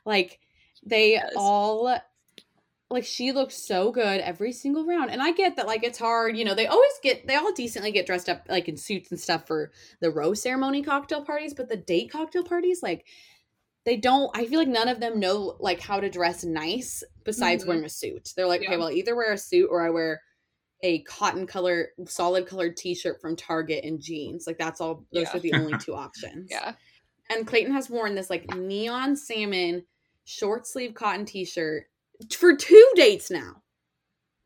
[0.06, 0.40] Like
[0.84, 1.34] they Yes.
[1.36, 1.96] all
[2.92, 5.12] like she looks so good every single round.
[5.12, 7.92] And I get that like it's hard, you know, they always get they all decently
[7.92, 9.72] get dressed up like in suits and stuff for
[10.02, 13.06] the rose ceremony cocktail parties, but the date cocktail parties like
[13.86, 17.64] they don't I feel like none of them know like how to dress nice besides
[17.64, 17.68] Mhm.
[17.68, 18.34] wearing a suit.
[18.36, 18.70] They're like, Yeah.
[18.70, 20.22] okay, well either wear a suit or I wear
[20.82, 24.48] a cotton color solid colored t-shirt from Target and jeans.
[24.48, 25.38] Like that's all those Yeah.
[25.38, 26.48] are the only two options.
[26.52, 26.74] yeah.
[27.30, 29.86] And Clayton has worn this like neon salmon
[30.26, 31.86] short sleeve cotton t-shirt
[32.36, 33.62] for two dates now.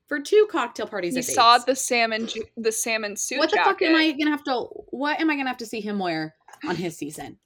[0.08, 1.66] For two cocktail parties He at saw dates.
[1.66, 3.70] the salmon ju- the salmon suit What the jacket.
[3.70, 6.36] fuck am I gonna have to what am I gonna have to see him wear
[6.68, 7.40] on his season?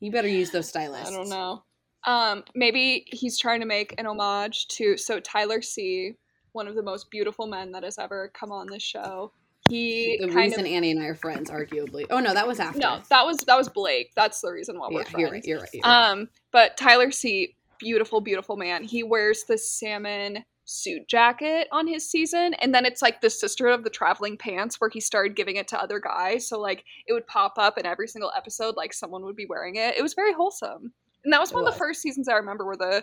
[0.00, 1.08] You better use those stylists.
[1.10, 1.62] I don't know.
[2.04, 6.14] Um, maybe he's trying to make an homage to so Tyler C,
[6.52, 9.32] one of the most beautiful men that has ever come on this show.
[9.68, 12.06] He The reason of Annie and I are friends, arguably.
[12.10, 12.78] Oh no, that was after.
[12.80, 14.12] no, that was that was Blake.
[14.14, 15.18] That's the reason why we're yeah, friends.
[15.20, 15.44] you're right.
[15.44, 15.68] You're right.
[15.72, 16.10] You're right.
[16.10, 18.84] Um, but Tyler C, beautiful, beautiful man.
[18.84, 23.68] He wears the salmon suit jacket on his season, and then it's like the sister
[23.68, 26.46] of the traveling pants, where he started giving it to other guys.
[26.48, 29.76] So like it would pop up in every single episode, like someone would be wearing
[29.76, 29.96] it.
[29.96, 30.92] It was very wholesome,
[31.24, 33.02] and that was It one of the first seasons I remember where the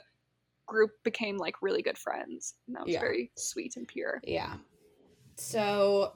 [0.67, 2.55] group became like really good friends.
[2.67, 2.99] And that was Yeah.
[2.99, 4.19] very sweet and pure.
[4.23, 4.55] yeah.
[5.37, 6.13] So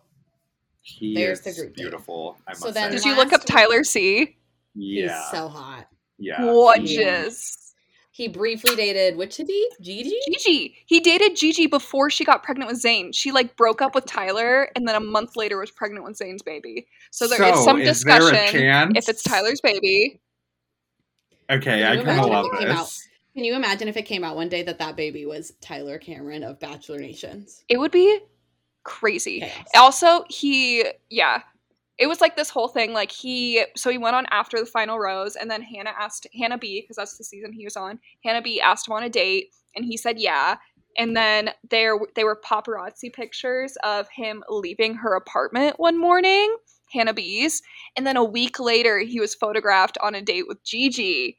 [0.81, 2.37] He There's is the group beautiful.
[2.47, 2.97] I So must then say.
[2.97, 4.37] Did you look up Tyler C?
[4.75, 5.07] Yeah.
[5.21, 5.87] he's so hot.
[6.17, 6.41] yeah.
[6.41, 7.68] Gorgeous.
[8.19, 9.71] He briefly dated which did he?
[9.79, 10.13] Gigi?
[10.27, 10.75] Gigi.
[10.85, 13.15] He dated Gigi before she got pregnant with Zayn.
[13.15, 16.41] She like broke up with Tyler and then a month later was pregnant with Zayn's
[16.41, 16.85] baby.
[17.11, 18.91] So there is some is there a discussion chance?
[18.97, 20.19] if it's Tyler's baby.
[21.49, 22.85] Okay, Can I you kind of imagine love if it came out?
[22.87, 23.07] this.
[23.35, 26.43] Can you imagine if it came out one day that that baby was Tyler Cameron
[26.43, 27.63] of Bachelor Nations?
[27.69, 28.19] It would be
[28.83, 29.39] crazy.
[29.39, 29.67] Chaos.
[29.75, 31.43] Also, he yeah.
[31.99, 34.97] It was like this whole thing like he so he went on after the final
[34.97, 37.99] rose and then Hannah asked Hannah B because that's the season he was on.
[38.23, 40.55] Hannah B asked him on a date and he said yeah.
[40.97, 46.55] And then there they were paparazzi pictures of him leaving her apartment one morning,
[46.93, 47.61] Hannah B's,
[47.97, 51.37] and then a week later he was photographed on a date with Gigi.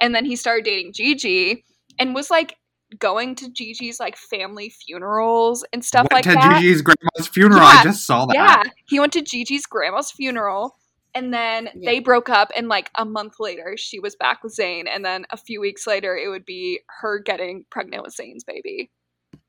[0.00, 1.64] And then he started dating Gigi
[1.98, 2.56] and was like
[2.98, 6.60] going to Gigi's like family funerals and stuff Went like to that.
[6.62, 7.60] Gigi's grandma's funeral.
[7.62, 8.34] Yeah, I just saw that.
[8.34, 10.76] Yeah, he went to Gigi's grandma's funeral,
[11.14, 11.90] and then Yeah.
[11.90, 12.50] they broke up.
[12.56, 15.86] And like a month later, she was back with Zayn, and then a few weeks
[15.86, 18.90] later, it would be her getting pregnant with Zayn's baby.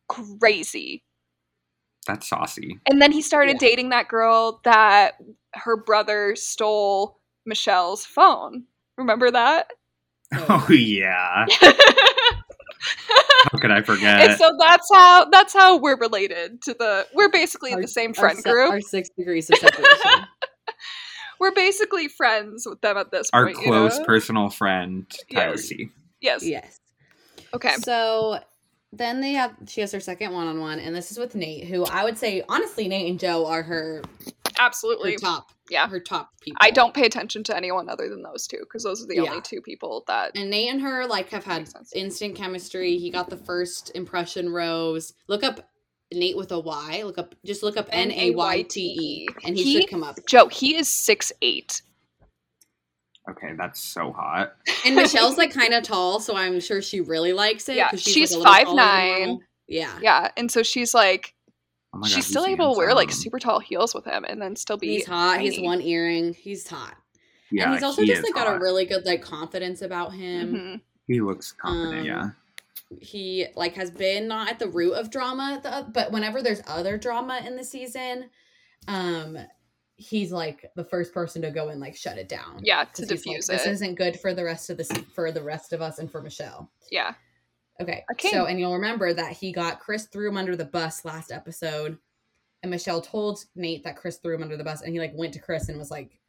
[0.09, 1.03] Crazy.
[2.07, 2.79] That's saucy.
[2.87, 3.67] And then he started Yeah.
[3.69, 5.15] dating that girl that
[5.53, 8.63] her brother stole Michelle's phone.
[8.97, 9.71] Remember that?
[10.49, 11.45] Oh yeah.
[13.51, 14.30] How could I forget?
[14.30, 17.07] and so that's how that's how we're related to the.
[17.13, 18.71] We're basically Our- the same friend se- group.
[18.71, 20.25] Our six degrees of separation.
[21.39, 23.57] we're basically friends with them at this Our point.
[23.57, 24.05] you close know?
[24.05, 25.63] personal friend Tyler Yes.
[25.63, 25.89] C.
[26.21, 26.43] Yes.
[26.45, 26.80] yes.
[27.53, 27.73] Okay.
[27.84, 28.39] So
[28.91, 31.67] then they have she has her second one on one, and this is with Nayte,
[31.67, 34.01] who I would say honestly, Nayte and Joe are her,
[34.58, 35.16] her Absolutely.
[35.18, 35.88] top, Yeah.
[35.88, 36.58] her top people.
[36.62, 39.24] I don't pay attention to anyone other than those two because those are the Yeah.
[39.30, 40.36] only two people that.
[40.38, 42.97] And Nayte and her like have had instant chemistry.
[42.97, 45.14] He got the first impression rose.
[45.28, 45.70] Look up
[46.14, 47.04] Nayte with a Y.
[47.04, 50.04] Look up just look up N A Y T E, and he, He- should come
[50.04, 50.18] up.
[50.28, 51.82] Joe, he is six eight.
[53.30, 54.54] Okay, that's so hot.
[54.86, 57.76] And Michelle's like kind of tall, so I'm sure she really likes it.
[57.76, 59.20] Yeah, 'cause she's like, a little taller than 5'9".
[59.28, 59.41] normal.
[59.68, 61.36] Yeah, Yeah, and so she's like,
[61.93, 64.41] Oh my God, she's still able to wear like super tall heels with him, and
[64.41, 64.95] then still be.
[64.97, 65.39] he's hot.
[65.39, 66.33] He's one earring.
[66.33, 66.95] He's hot.
[67.51, 70.13] Yeah, and he's also he just is like got a really good like confidence about
[70.13, 70.53] him.
[70.53, 70.81] Mhm.
[71.07, 72.01] He looks confident.
[72.01, 72.29] Um, yeah.
[73.01, 76.97] He like has been not at the root of drama, the, but whenever there's other
[76.97, 78.29] drama in the season,
[78.87, 79.37] um,
[79.95, 82.59] he's like the first person to go and like shut it down.
[82.63, 84.83] Yeah, to 'Cause he's like, diffuse This isn't good for the rest of the
[85.15, 86.71] for the rest of us and for Michelle.
[86.91, 87.13] Yeah,
[87.82, 88.03] Okay.
[88.17, 88.32] King.
[88.32, 91.97] So, and you'll remember that he got Chris threw him under the bus last episode.
[92.61, 94.82] And Michelle told Nayte that Chris threw him under the bus.
[94.82, 96.19] And he like went to Chris and was like,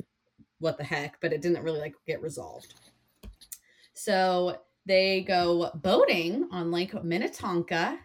[0.60, 1.20] what the heck?
[1.20, 2.74] But it didn't really like get resolved.
[3.94, 7.98] So they go boating on Lake Minnetonka.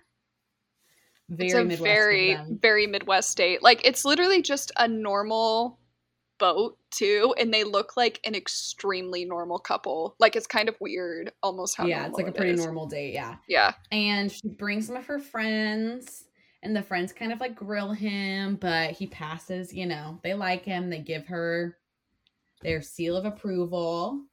[1.29, 3.63] Very it's a Midwest very very Midwest state.
[3.63, 5.79] Like it's literally just a normal
[6.38, 10.15] boat too, and they look like an extremely normal couple.
[10.19, 13.13] Like it's kind of weird, almost how yeah, it's like a it pretty normal date.
[13.13, 13.36] Yeah.
[13.47, 16.25] Yeah, and she brings some of her friends
[16.65, 20.65] and the friends kind of like grill him but he passes you know they like
[20.65, 21.77] him they give her
[22.63, 24.25] their seal of approval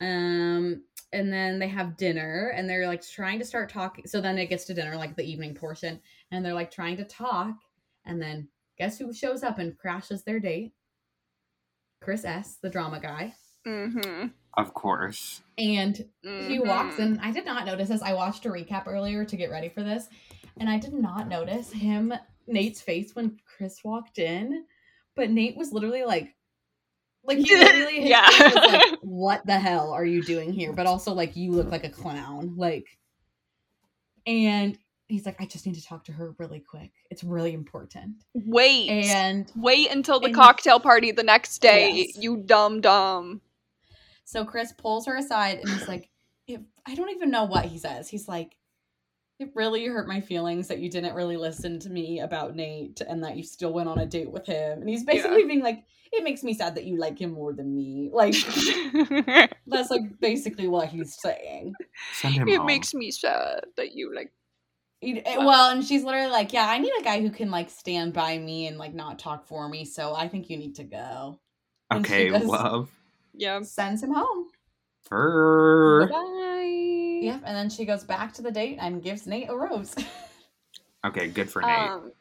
[0.00, 4.38] um and then they have dinner and they're like trying to start talking so then
[4.38, 7.54] it gets to dinner like the evening portion and they're like trying to talk
[8.06, 8.48] and then
[8.78, 10.72] guess who shows up and crashes their date
[12.00, 13.32] chris s the drama guy
[13.66, 14.28] mm-hmm.
[14.54, 15.40] Of course.
[15.56, 17.18] and he walks in.
[17.20, 18.02] I did not notice this.
[18.02, 20.08] I watched a recap earlier to get ready for this,
[20.58, 22.12] and I did not notice him,
[22.46, 24.66] Nayte's face when Chris walked in.
[25.16, 26.34] But Nayte was literally like,
[27.24, 28.28] like he literally, his Yeah.
[28.28, 31.70] face was like, "What the hell are you doing here?" But also like, you look
[31.70, 32.98] like a clown, like.
[34.26, 34.76] And
[35.08, 36.90] he's like, "I just need to talk to her really quick.
[37.10, 41.90] It's really important." Wait, And wait until the and- cocktail party the next day.
[41.92, 42.16] Yes.
[42.18, 43.40] You dumb dumb.
[44.24, 46.08] So Chris pulls her aside and he's like,
[46.46, 48.08] it, I don't even know what he says.
[48.08, 48.56] He's like,
[49.38, 53.22] it really hurt my feelings that you didn't really listen to me about Nayte and
[53.24, 54.80] that you still went on a date with him.
[54.80, 57.74] And he's basically being like, it makes me sad that you like him more than
[57.74, 58.10] me.
[58.14, 58.34] Like,
[59.66, 61.74] that's like basically what he's saying.
[62.14, 62.66] Send him it home.
[62.66, 64.32] makes me sad that you like.
[65.02, 68.12] He- Well, and she's literally like, yeah, I need a guy who can like stand
[68.14, 69.84] by me and like not talk for me.
[69.84, 71.38] So I think you need to go.
[71.90, 72.88] and she okay, love.
[73.34, 73.60] Yeah.
[73.62, 74.46] Sends him home.
[75.10, 76.06] Her.
[76.08, 77.18] Bye.
[77.20, 77.40] Yeah.
[77.44, 79.94] And then she goes back to the date and gives Nayte a rose.
[81.04, 81.88] Okay, good for Nayte.
[81.88, 82.12] Um,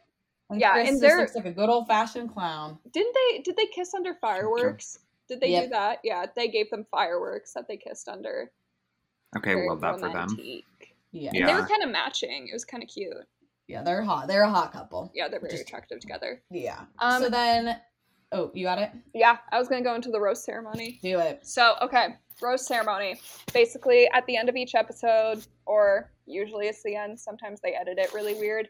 [0.49, 2.79] And Yeah, Chris and just they're- looks like a good old fashioned clown.
[2.91, 3.41] didn't they?
[3.43, 4.97] Did they kiss under fireworks?
[5.27, 5.63] Did they Yep.
[5.65, 5.99] do that?
[6.03, 8.51] Yeah, they gave them fireworks that they kissed under.
[9.37, 10.35] okay, Very love that for them.
[11.13, 11.39] Romantic.
[11.39, 11.47] Yeah.
[11.47, 12.47] They were kind of matching.
[12.49, 13.13] It was kind of cute.
[13.67, 14.27] Yeah, they're hot.
[14.27, 15.11] They're a hot couple.
[15.13, 16.41] Yeah, they're very Just- attractive together.
[16.49, 16.81] Yeah.
[16.99, 17.79] Um, so then,
[18.31, 18.91] oh, you got it?
[19.13, 20.99] Yeah, I was gonna go into the rose ceremony.
[21.01, 21.45] Do it.
[21.45, 23.19] So, okay, rose ceremony.
[23.53, 27.97] Basically, at the end of each episode, or usually it's the end, sometimes they edit
[27.97, 28.67] it really weird.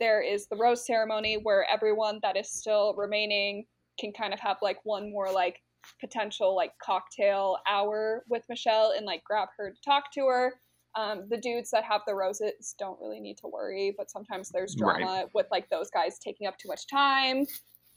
[0.00, 3.66] There is the rose ceremony where everyone that is still remaining
[3.98, 5.60] can kind of have like one more like
[6.00, 10.52] potential like cocktail hour with Michelle and like grab her to talk to her.
[10.94, 14.74] Um, the dudes that have the roses don't really need to worry, but sometimes there's
[14.80, 14.98] Right.
[14.98, 17.46] drama with like those guys taking up too much time,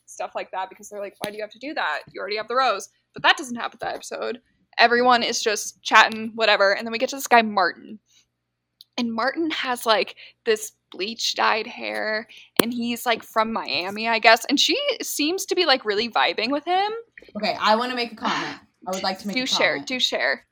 [0.06, 2.02] stuff like that, because they're like, why do you have to do that?
[2.12, 2.89] You already have the rose.
[3.14, 4.39] But that doesn't happen that episode.
[4.78, 6.76] Everyone is just chatting, whatever.
[6.76, 8.00] And then we get to this guy, Martin.
[8.98, 10.16] And Martin has like
[10.46, 12.28] this bleach dyed hair,
[12.62, 14.46] and he's like from Miami, I guess.
[14.46, 16.92] And she seems to be like really vibing with him.
[17.38, 18.60] Okay, I want to make a comment.
[18.88, 19.88] I would like to make do a share, comment.
[19.88, 20.46] do share.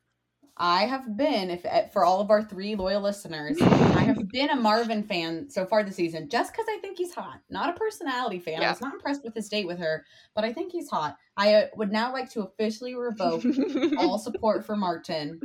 [0.61, 4.49] I have been, if eh, for all of our three loyal listeners, I have been
[4.49, 7.39] a Marvin fan so far this season, just because I think he's hot.
[7.49, 8.61] Not a personality fan.
[8.61, 10.05] I was not impressed with his date with her,
[10.35, 11.17] but I think he's hot.
[11.37, 13.43] I uh, would now like to officially revoke
[13.97, 15.39] all support for Martin.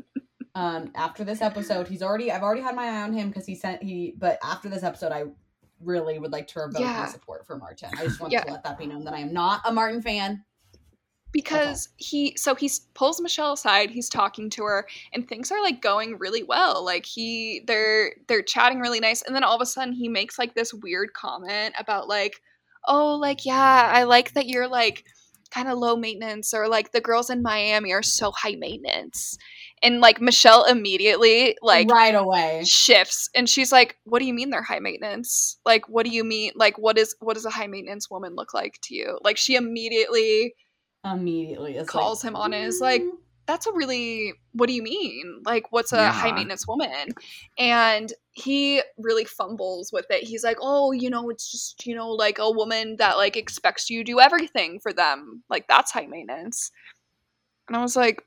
[0.57, 3.55] Um, after this episode, he's already I've already had my eye on him because he
[3.55, 5.25] sent he but after this episode I
[5.81, 7.01] really would like to revoke Yeah.
[7.01, 7.91] my support for Martin.
[7.99, 8.43] I just want Yeah.
[8.45, 10.45] to let that be known that I am not a Martin fan.
[11.35, 15.83] Because he so he pulls Michelle aside he's talking to her and things are like
[15.83, 16.85] going really well.
[16.85, 20.39] Like he they're they're chatting really nice and then all of a sudden he makes
[20.39, 22.41] like this weird comment about like
[22.87, 25.05] oh like yeah I like that you're like
[25.51, 29.37] kind of low maintenance or like the girls in Miami are so high maintenance.
[29.83, 32.63] And like Michelle immediately like right away.
[32.65, 35.59] shifts and she's like what do you mean they're high maintenance?
[35.67, 38.55] Like what do you mean like what is what does a high maintenance woman look
[38.55, 39.19] like to you?
[39.25, 40.55] Like she immediately
[41.05, 41.77] Immediately.
[41.77, 43.11] Is calls him on it is like "Mm."
[43.47, 45.43] that's a really what do you mean?
[45.45, 46.13] Like what's a Yeah.
[46.13, 47.09] high maintenance woman?
[47.59, 50.25] And he really fumbles with it.
[50.25, 53.91] He's like oh you know it's just you know like a woman that like expects
[53.91, 55.43] you to do everything for them.
[55.51, 56.71] Like that's high maintenance.
[57.69, 58.23] And i was like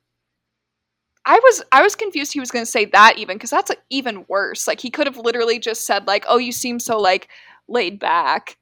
[1.26, 3.82] i was i was confused he was going to say that even because that's like,
[3.90, 4.68] even worse.
[4.68, 7.28] Like he could have literally just said like oh you seem so like
[7.68, 8.58] laid back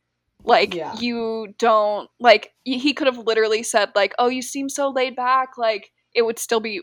[0.45, 0.95] like Yeah.
[0.99, 5.57] you don't like he could have literally said like oh you seem so laid back
[5.57, 6.81] like it would still be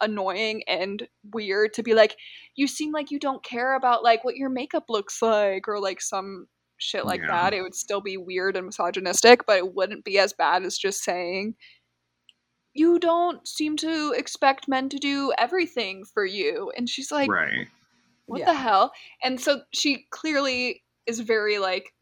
[0.00, 2.16] annoying and weird to be like
[2.56, 6.00] you seem like you don't care about like what your makeup looks like or like
[6.00, 6.46] some
[6.78, 7.28] shit like Yeah.
[7.28, 10.76] that it would still be weird and misogynistic but it wouldn't be as bad as
[10.76, 11.54] just saying
[12.72, 17.68] you don't seem to expect men to do everything for you and she's like right.
[18.26, 18.46] what Yeah.
[18.46, 18.92] the hell?
[19.22, 21.93] And so she clearly is very like,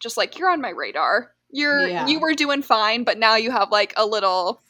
[0.00, 1.32] just like you're on my radar.
[1.50, 2.06] You're Yeah.
[2.06, 4.62] you were doing fine, but now you have like a little,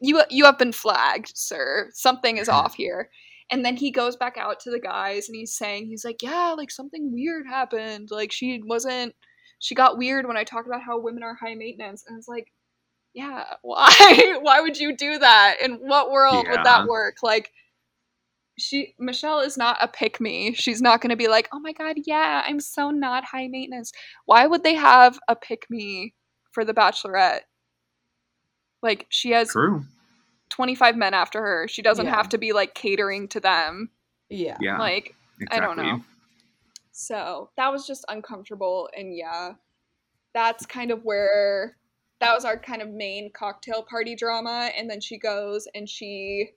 [0.00, 1.88] you you have been flagged, sir.
[1.92, 3.10] Something is off here.
[3.50, 6.54] And then he goes back out to the guys and he's saying he's like, yeah,
[6.56, 8.10] like something weird happened.
[8.10, 9.14] Like she wasn't,
[9.58, 12.04] she got weird when I talked about how women are high maintenance.
[12.06, 12.52] And it's like,
[13.14, 14.38] yeah, why?
[14.42, 15.56] why would you do that?
[15.62, 17.16] In what world would that work?
[17.22, 17.50] Like
[18.58, 20.52] she Michelle is not a pick me.
[20.54, 23.92] She's not going to be like, "Oh my god, yeah, I'm so not high maintenance."
[24.26, 26.14] Why would they have a pick me
[26.52, 27.40] for the bachelorette?
[28.82, 29.84] Like she has True.
[30.50, 31.68] 25 men after her.
[31.68, 32.14] She doesn't Yeah.
[32.14, 33.90] have to be like catering to them.
[34.28, 34.56] Yeah.
[34.60, 34.78] Yeah.
[34.78, 35.58] Like exactly.
[35.58, 36.04] I don't know.
[36.92, 38.88] So that was just uncomfortable.
[38.96, 39.52] And yeah,
[40.34, 41.76] that's kind of where
[42.20, 44.70] that was our kind of main cocktail party drama.
[44.76, 46.50] And then she goes and she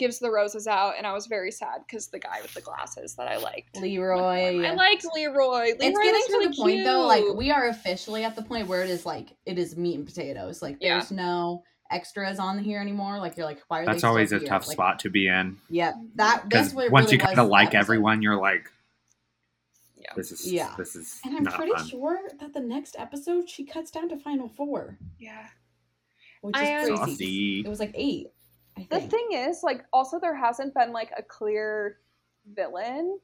[0.00, 0.94] gives the roses out.
[0.98, 3.76] And I was very sad because the guy with the glasses that I liked.
[3.76, 4.64] Leroy.
[4.66, 5.36] I liked Leroy.
[5.36, 8.66] Leroy it's getting to really the point though, like we are officially at the point
[8.66, 10.60] where it is like it is meat and potatoes.
[10.62, 10.94] Like Yeah.
[10.98, 13.18] there's no extras on here anymore.
[13.18, 14.48] Like you're like, why are That's always a here?
[14.48, 15.56] tough Like, spot to be in.
[15.68, 17.78] Yeah, that Because this what once really you kind of like episode.
[17.80, 18.68] everyone, you're like,
[19.96, 20.12] Yeah.
[20.16, 20.74] this is Yeah.
[20.78, 21.86] this is And I'm not pretty fun.
[21.88, 25.48] sure that the next episode she cuts down to final four, yeah.
[26.42, 27.12] which I is am- crazy.
[27.14, 27.60] Saucy.
[27.66, 28.28] It was like eight.
[28.78, 31.98] I The thing is, like, also there hasn't been like a clear
[32.54, 33.18] villain,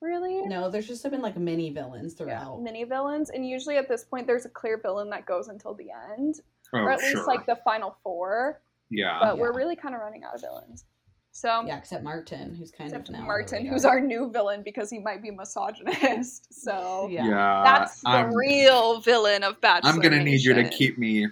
[0.00, 0.42] really.
[0.42, 2.60] No, there's just been like many villains throughout.
[2.62, 5.88] Many villains, and usually at this point, there's a clear villain that goes until the
[6.16, 6.40] end,
[6.72, 7.14] Oh, or at sure.
[7.16, 8.60] least like the final four.
[8.90, 9.18] yeah.
[9.20, 10.84] But we're really kind of running out of villains.
[11.32, 14.90] So Yeah, except Martin, who's kind except of now Martin, who's our new villain because
[14.90, 16.46] he might be misogynist.
[16.52, 17.26] So Yeah.
[17.28, 17.62] yeah.
[17.64, 19.90] That's the I'm, Real villain of Bachelor.
[19.90, 21.26] I'm gonna need you to keep me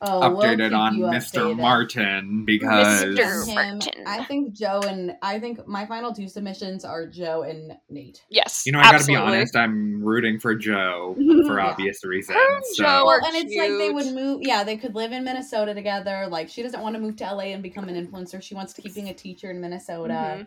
[0.00, 1.56] Oh, we'll updated on you Mr.
[1.56, 3.52] Martin because Mr.
[3.52, 4.04] Martin.
[4.06, 8.20] I think Joe and I think my final two submissions are Joe and Nayte.
[8.30, 8.62] Yes.
[8.64, 9.14] you know I absolutely.
[9.16, 9.56] gotta be honest.
[9.56, 11.14] I'm rooting for Joe
[11.46, 11.66] for Yeah.
[11.66, 12.38] obvious reasons.
[12.40, 14.42] And so Joe Well, are and it's like they would move.
[14.42, 16.28] Yeah, they could live in Minnesota together.
[16.30, 18.40] Like she doesn't want to move to LA and become an influencer.
[18.40, 20.12] She wants to keep being a teacher in Minnesota.
[20.12, 20.46] Mhm.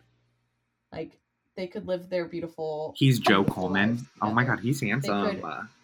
[0.93, 1.11] Like
[1.57, 2.93] they could live their beautiful.
[2.95, 3.89] he's Joe Coleman.
[3.89, 5.41] lives Oh my god, he's handsome.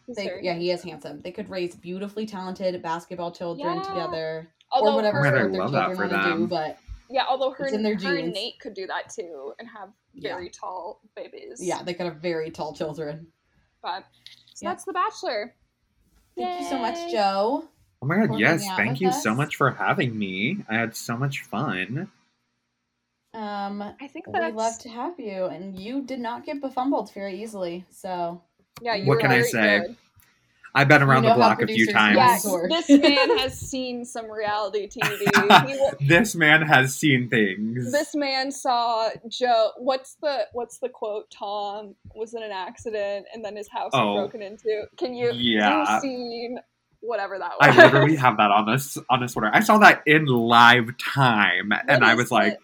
[0.08, 0.90] Could- he's They, yeah, he is handsome.
[1.12, 1.22] handsome.
[1.22, 3.82] They could raise beautifully talented basketball children Yeah.
[3.84, 6.48] together, Although or whatever Man, I their love children want to do.
[6.48, 6.78] But
[7.10, 8.34] Yeah, although her, It's in their her and.
[8.34, 10.34] Nayte could do that too and have Yeah.
[10.34, 11.60] very tall babies.
[11.66, 13.32] yeah, they could have very tall children.
[13.82, 14.06] But
[14.54, 14.72] so Yeah.
[14.72, 15.54] that's The Bachelor.
[16.36, 17.68] Thank you so much, Joe.
[18.02, 20.64] oh my god, yes, thank with you so much for having me.
[20.70, 22.12] I had so much fun.
[23.34, 26.60] Um, I think that we that's love to have you, and you did not get
[26.62, 27.86] befumbled very easily.
[27.90, 28.42] So
[28.82, 29.06] yeah.
[29.06, 29.80] What can I say?
[29.80, 29.96] good.
[30.76, 32.44] I've been around know the block a few times.
[32.44, 35.66] use Yes, this man has seen some reality TV.
[35.66, 37.92] Will- This man has seen things.
[37.92, 39.72] this man saw Joe.
[39.78, 41.32] What's the what's the quote?
[41.32, 44.14] Tom was in an accident and then his house Oh.
[44.14, 44.84] was broken into.
[44.98, 45.32] Can you?
[45.34, 45.96] Yeah.
[45.96, 46.60] You seen
[47.00, 47.76] whatever that was?
[47.76, 49.50] I literally have that on this on this order.
[49.52, 52.58] I saw that in live time, and I was the- like,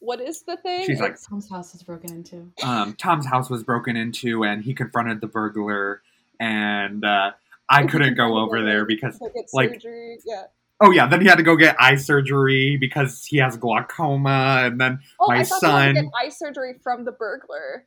[0.00, 0.86] what is the thing?
[0.86, 2.50] She's like- Tom's house was broken into.
[2.64, 6.02] um, Tom's house was broken into, and he confronted the burglar,
[6.40, 7.32] and uh,
[7.68, 10.18] I couldn't go over there because, like, like- surgery.
[10.24, 10.44] Yeah.
[10.80, 14.80] oh yeah, then he had to go get eye surgery because he has glaucoma, and
[14.80, 17.84] then Oh, My I thought they had to son- get eye surgery from the burglar.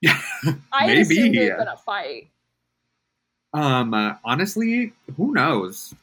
[0.00, 0.18] Yeah,
[0.72, 1.00] I maybe.
[1.02, 2.30] assumed it had been a fight.
[3.52, 5.94] um, uh, honestly, who knows?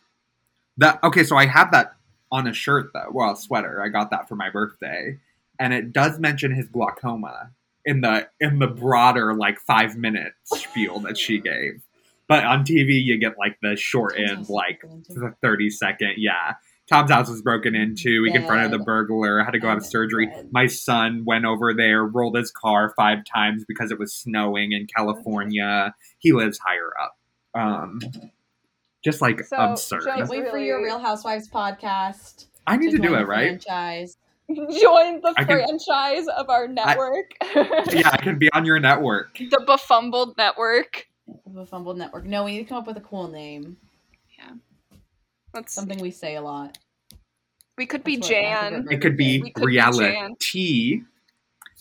[0.78, 1.96] That okay, so I have that
[2.32, 3.82] on a shirt though, well, a sweater.
[3.84, 5.18] I got that for my birthday,
[5.60, 7.52] and it does mention his glaucoma
[7.86, 11.82] in the in the broader like five minute spiel that she gave.
[12.28, 16.16] But on TV, you get like the short end, like the thirty second.
[16.18, 16.56] Yeah,
[16.90, 18.24] Tom's house was broken into.
[18.24, 19.44] He confronted the burglar.
[19.44, 20.30] Had to go out of surgery.
[20.52, 24.88] My son went over there, rolled his car five times because it was snowing in
[24.88, 25.94] California.
[26.20, 27.18] He lives higher up.
[27.54, 28.00] Um,
[29.04, 30.02] just like So, absurd.
[30.06, 32.48] Joe- Can't wait for your Real Housewives podcast.
[32.66, 33.48] I need to join do it right.
[33.64, 34.18] Franchise.
[34.50, 37.32] Join the I can- franchise of our network.
[37.54, 39.38] Yeah, I can be on your network.
[39.40, 41.06] The Befumbled Network.
[41.54, 42.26] The Fumbled Network.
[42.26, 43.76] No, we need to come up with a cool name.
[44.40, 44.52] Yeah.
[45.54, 46.78] That's Something we say a lot.
[47.78, 48.88] we could be That's what I think Jan.
[48.90, 51.02] It could be We could be reality,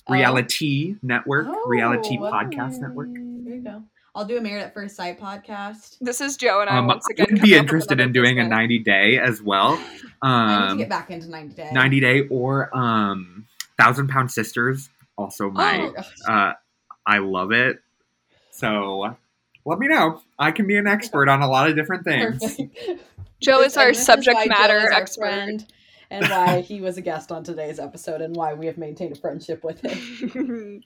[0.08, 0.12] Oh.
[0.12, 3.10] reality network, reality Oh, podcast network.
[3.12, 3.82] There you go.
[4.16, 5.98] I'll do a Married at First Sight podcast.
[6.00, 7.26] This is Joe and I Um, I once again.
[7.32, 9.72] would be interested in another doing a 90 day as well.
[10.22, 11.68] I need to Um, get back into 90 Day.
[11.70, 13.46] 90 day or um,
[13.78, 14.88] Thousand Pound Sisters.
[15.18, 16.12] Also, my Oh, gosh.
[16.26, 16.52] uh,
[17.06, 17.76] I love it.
[18.52, 19.16] So
[19.66, 20.22] let me know.
[20.38, 22.40] I can be an expert on a lot of different things.
[22.40, 23.02] Perfect.
[23.42, 25.20] Joe is our subject why Joe matter our expert.
[25.20, 25.66] friend.
[26.10, 29.20] and why he was a guest on today's episode and why we have maintained a
[29.20, 30.82] friendship with him.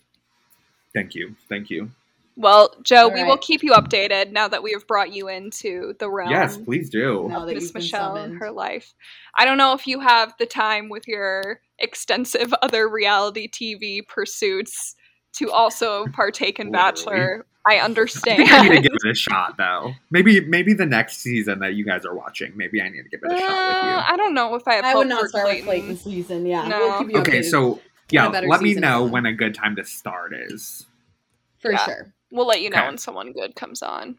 [0.92, 1.36] Thank you.
[1.48, 1.90] Thank you.
[2.36, 5.94] Well, Joe, All we will keep you updated now that we have brought you into
[5.98, 6.30] the realm.
[6.30, 7.26] Yes, please do.
[7.28, 8.94] Now that Miss Michelle and her life.
[9.36, 14.94] I don't know if you have the time with your extensive other reality TV pursuits
[15.34, 17.44] to also partake in Bachelor.
[17.68, 18.38] I I understand.
[18.38, 19.92] think I need to give it a shot though.
[20.10, 23.20] Maybe maybe the next season that you guys are watching, maybe I need to give
[23.22, 25.44] it a shot Uh, I don't know if I have I would not for start
[25.44, 25.66] Clayton.
[25.66, 26.46] with Clayton's season.
[26.46, 26.78] Yeah, No.
[26.78, 27.20] we'll keep you.
[27.20, 30.86] Okay, updated so yeah, let me know when a good time to start is.
[31.60, 31.84] for Yeah.
[31.84, 32.14] sure.
[32.30, 32.86] We'll let you know Okay.
[32.86, 34.18] when someone good comes on.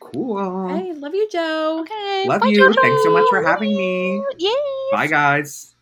[0.00, 0.68] Cool.
[0.68, 1.80] Hey, love you, Joe.
[1.80, 2.26] Okay.
[2.28, 2.60] Love bye, you.
[2.68, 2.80] Jojo.
[2.80, 4.22] Thanks so much for having me.
[4.38, 4.56] Yes.
[4.92, 5.74] Bye guys.